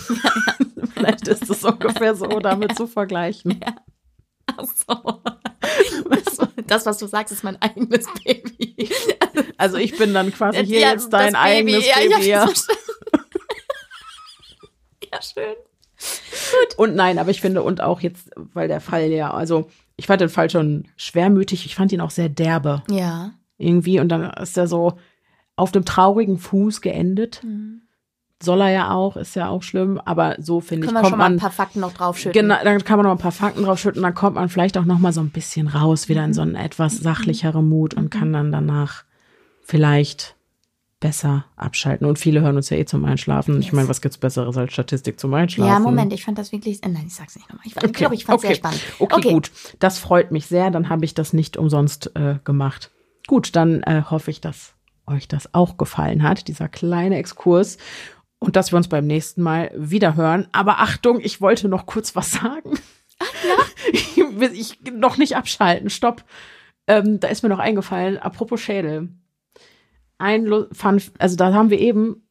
[0.95, 2.77] Vielleicht ist es ungefähr so damit ja.
[2.77, 3.61] zu vergleichen.
[3.65, 3.75] Ja.
[4.57, 5.23] Ach so.
[6.67, 8.89] Das, was du sagst, ist mein eigenes Baby.
[9.59, 12.15] Also ich bin dann quasi hier ja, jetzt dein eigenes Baby.
[12.15, 12.27] Baby.
[12.27, 12.49] Ja,
[15.13, 15.55] ja, schön.
[15.97, 16.79] Gut.
[16.79, 20.21] Und nein, aber ich finde, und auch jetzt, weil der Fall ja, also ich fand
[20.21, 22.83] den Fall schon schwermütig, ich fand ihn auch sehr derbe.
[22.91, 23.33] Ja.
[23.59, 24.99] Irgendwie, und dann ist er so,
[25.57, 27.43] auf dem traurigen Fuß geendet.
[27.45, 27.83] Mhm.
[28.45, 31.31] Soll er ja auch, ist ja auch schlimm, aber so finde ich, kommt schon mal
[31.31, 32.41] ein paar Fakten noch draufschütten.
[32.41, 34.99] Genau, dann kann man noch ein paar Fakten draufschütten, dann kommt man vielleicht auch noch
[34.99, 38.53] mal so ein bisschen raus, wieder in so einen etwas sachlicheren Mut und kann dann
[38.53, 39.05] danach
[39.63, 40.37] vielleicht
[41.05, 42.07] besser abschalten.
[42.07, 43.57] Und viele hören uns ja eh zum Einschlafen.
[43.57, 43.67] Yes.
[43.67, 45.71] Ich meine, was gibt's Besseres als Statistik zum Einschlafen?
[45.71, 46.83] Ja, Moment, ich fand das wirklich.
[46.83, 47.67] Äh, nein, ich sag's nicht nochmal.
[47.67, 47.89] Ich, okay.
[47.93, 48.55] glaube, ich fand's okay.
[48.55, 48.81] sehr spannend.
[48.99, 49.51] Okay, okay, gut.
[49.81, 50.71] Das freut mich sehr.
[50.71, 52.91] Dann habe ich das nicht umsonst äh, gemacht.
[53.27, 54.75] Gut, dann äh, hoffe ich, dass
[55.07, 57.77] euch das auch gefallen hat, dieser kleine Exkurs.
[58.45, 60.49] Und dass wir uns beim nächsten Mal wieder hören.
[60.53, 62.79] Aber Achtung, ich wollte noch kurz was sagen.
[63.19, 63.93] Ach, ja?
[63.93, 64.19] ich,
[64.53, 65.91] ich noch nicht abschalten.
[65.91, 66.25] Stopp.
[66.87, 69.09] Ähm, da ist mir noch eingefallen, apropos Schädel
[70.19, 72.27] ein Fun, also da haben wir eben,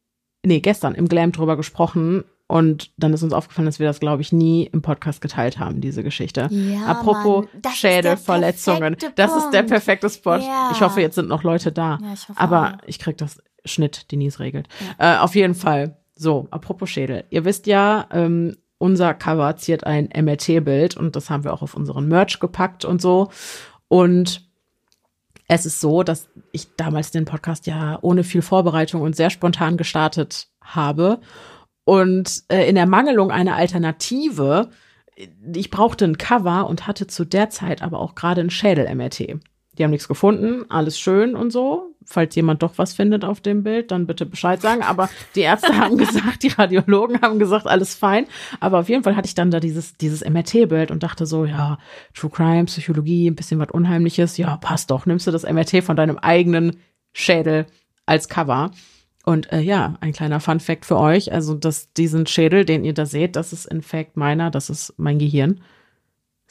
[0.45, 4.21] nee, gestern im Glam drüber gesprochen und dann ist uns aufgefallen, dass wir das, glaube
[4.21, 6.49] ich, nie im Podcast geteilt haben, diese Geschichte.
[6.51, 8.97] Ja, Apropos Schädelverletzungen.
[9.15, 10.37] Das ist der perfekte Spot.
[10.37, 10.69] Ja.
[10.71, 11.99] Ich hoffe, jetzt sind noch Leute da.
[12.01, 12.87] Ja, ich hoffe Aber auch.
[12.87, 14.67] ich krieg das Schnitt, Denise regelt.
[14.97, 15.97] Äh, auf jeden Fall.
[16.23, 17.25] So, apropos Schädel.
[17.31, 21.75] Ihr wisst ja, ähm, unser Cover ziert ein MRT-Bild und das haben wir auch auf
[21.75, 23.29] unseren Merch gepackt und so.
[23.89, 24.47] Und
[25.49, 29.75] es ist so, dass ich damals den Podcast ja ohne viel Vorbereitung und sehr spontan
[29.75, 31.19] gestartet habe.
[31.83, 34.69] Und äh, in der Mangelung einer Alternative,
[35.53, 39.41] ich brauchte ein Cover und hatte zu der Zeit aber auch gerade ein Schädel-MRT.
[39.77, 41.95] Die haben nichts gefunden, alles schön und so.
[42.05, 44.83] Falls jemand doch was findet auf dem Bild, dann bitte Bescheid sagen.
[44.83, 48.27] Aber die Ärzte haben gesagt, die Radiologen haben gesagt, alles fein.
[48.59, 51.77] Aber auf jeden Fall hatte ich dann da dieses, dieses MRT-Bild und dachte so, ja,
[52.13, 54.37] True Crime, Psychologie, ein bisschen was Unheimliches.
[54.37, 55.05] Ja, passt doch.
[55.05, 56.77] Nimmst du das MRT von deinem eigenen
[57.13, 57.65] Schädel
[58.05, 58.71] als Cover.
[59.25, 61.31] Und äh, ja, ein kleiner Fun Fact für euch.
[61.31, 64.93] Also, dass diesen Schädel, den ihr da seht, das ist in fact meiner, das ist
[64.97, 65.61] mein Gehirn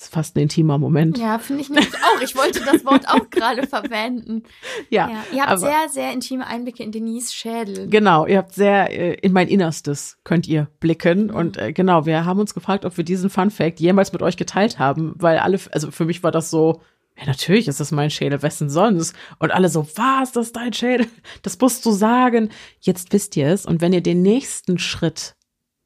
[0.03, 1.19] ist fast ein intimer Moment.
[1.19, 2.21] Ja, finde ich nämlich auch.
[2.21, 4.43] Ich wollte das Wort auch gerade verwenden.
[4.91, 5.25] Ja, ja.
[5.33, 7.89] Ihr habt sehr, sehr intime Einblicke in Denise Schädel.
[7.89, 11.27] Genau, ihr habt sehr äh, in mein Innerstes könnt ihr blicken.
[11.27, 11.35] Mhm.
[11.35, 14.37] Und äh, genau, wir haben uns gefragt, ob wir diesen Fun Fact jemals mit euch
[14.37, 16.81] geteilt haben, weil alle, also für mich war das so,
[17.19, 19.15] ja, natürlich ist das mein Schädel, wessen sonst?
[19.39, 21.07] Und alle so, was, das ist dein Schädel?
[21.43, 22.51] Das musst du sagen.
[22.81, 23.67] Jetzt wisst ihr es.
[23.67, 25.37] Und wenn ihr den nächsten Schritt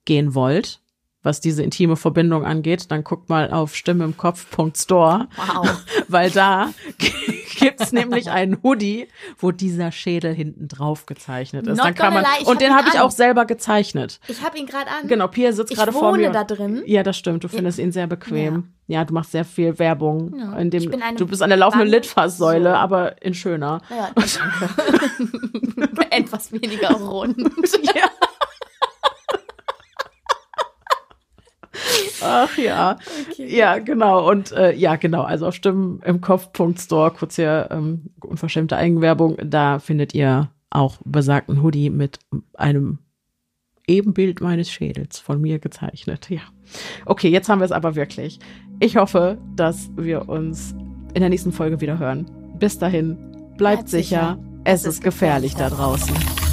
[0.05, 0.81] gehen wollt,
[1.27, 5.29] was diese intime Verbindung angeht, dann guckt mal auf Stimme im Kopf.store.
[5.37, 5.85] Wow.
[6.09, 6.71] Weil da
[7.59, 9.09] gibt's nämlich einen Hoodie,
[9.39, 11.77] wo dieser Schädel hinten drauf gezeichnet ist.
[11.77, 14.21] Not dann kann man, lie, und den habe ich auch selber gezeichnet.
[14.29, 15.09] Ich habe ihn gerade an.
[15.09, 16.21] Genau, Pia sitzt gerade vor mir.
[16.21, 16.83] Ich wohne da drin.
[16.87, 17.45] Ja, das stimmt.
[17.45, 18.69] Du findest ihn sehr bequem.
[18.87, 19.01] Ja.
[19.01, 19.05] ja.
[19.05, 20.39] du machst sehr viel Werbung.
[20.39, 20.57] Ja.
[20.59, 22.77] In dem, du bist eine laufende Litfaßsäule, so.
[22.77, 23.83] aber in schöner.
[23.91, 26.07] Ja, danke.
[26.11, 27.37] Etwas weniger rund.
[27.83, 28.09] ja.
[32.23, 32.99] Ach ja.
[33.31, 33.57] Okay.
[33.57, 34.29] Ja, genau.
[34.29, 35.23] Und äh, ja, genau.
[35.23, 41.63] Also auf Stimmen im Kopf.store, kurz hier ähm, unverschämte Eigenwerbung, da findet ihr auch besagten
[41.63, 42.19] Hoodie mit
[42.55, 42.99] einem
[43.87, 46.29] Ebenbild meines Schädels von mir gezeichnet.
[46.29, 46.41] Ja.
[47.05, 48.41] Okay, jetzt haben wir es aber wirklich.
[48.81, 50.75] Ich hoffe, dass wir uns
[51.15, 52.27] in der nächsten Folge wieder hören.
[52.59, 54.39] Bis dahin, bleibt, bleibt sicher.
[54.39, 54.63] sicher.
[54.65, 56.46] Es ist gefährlich da draußen.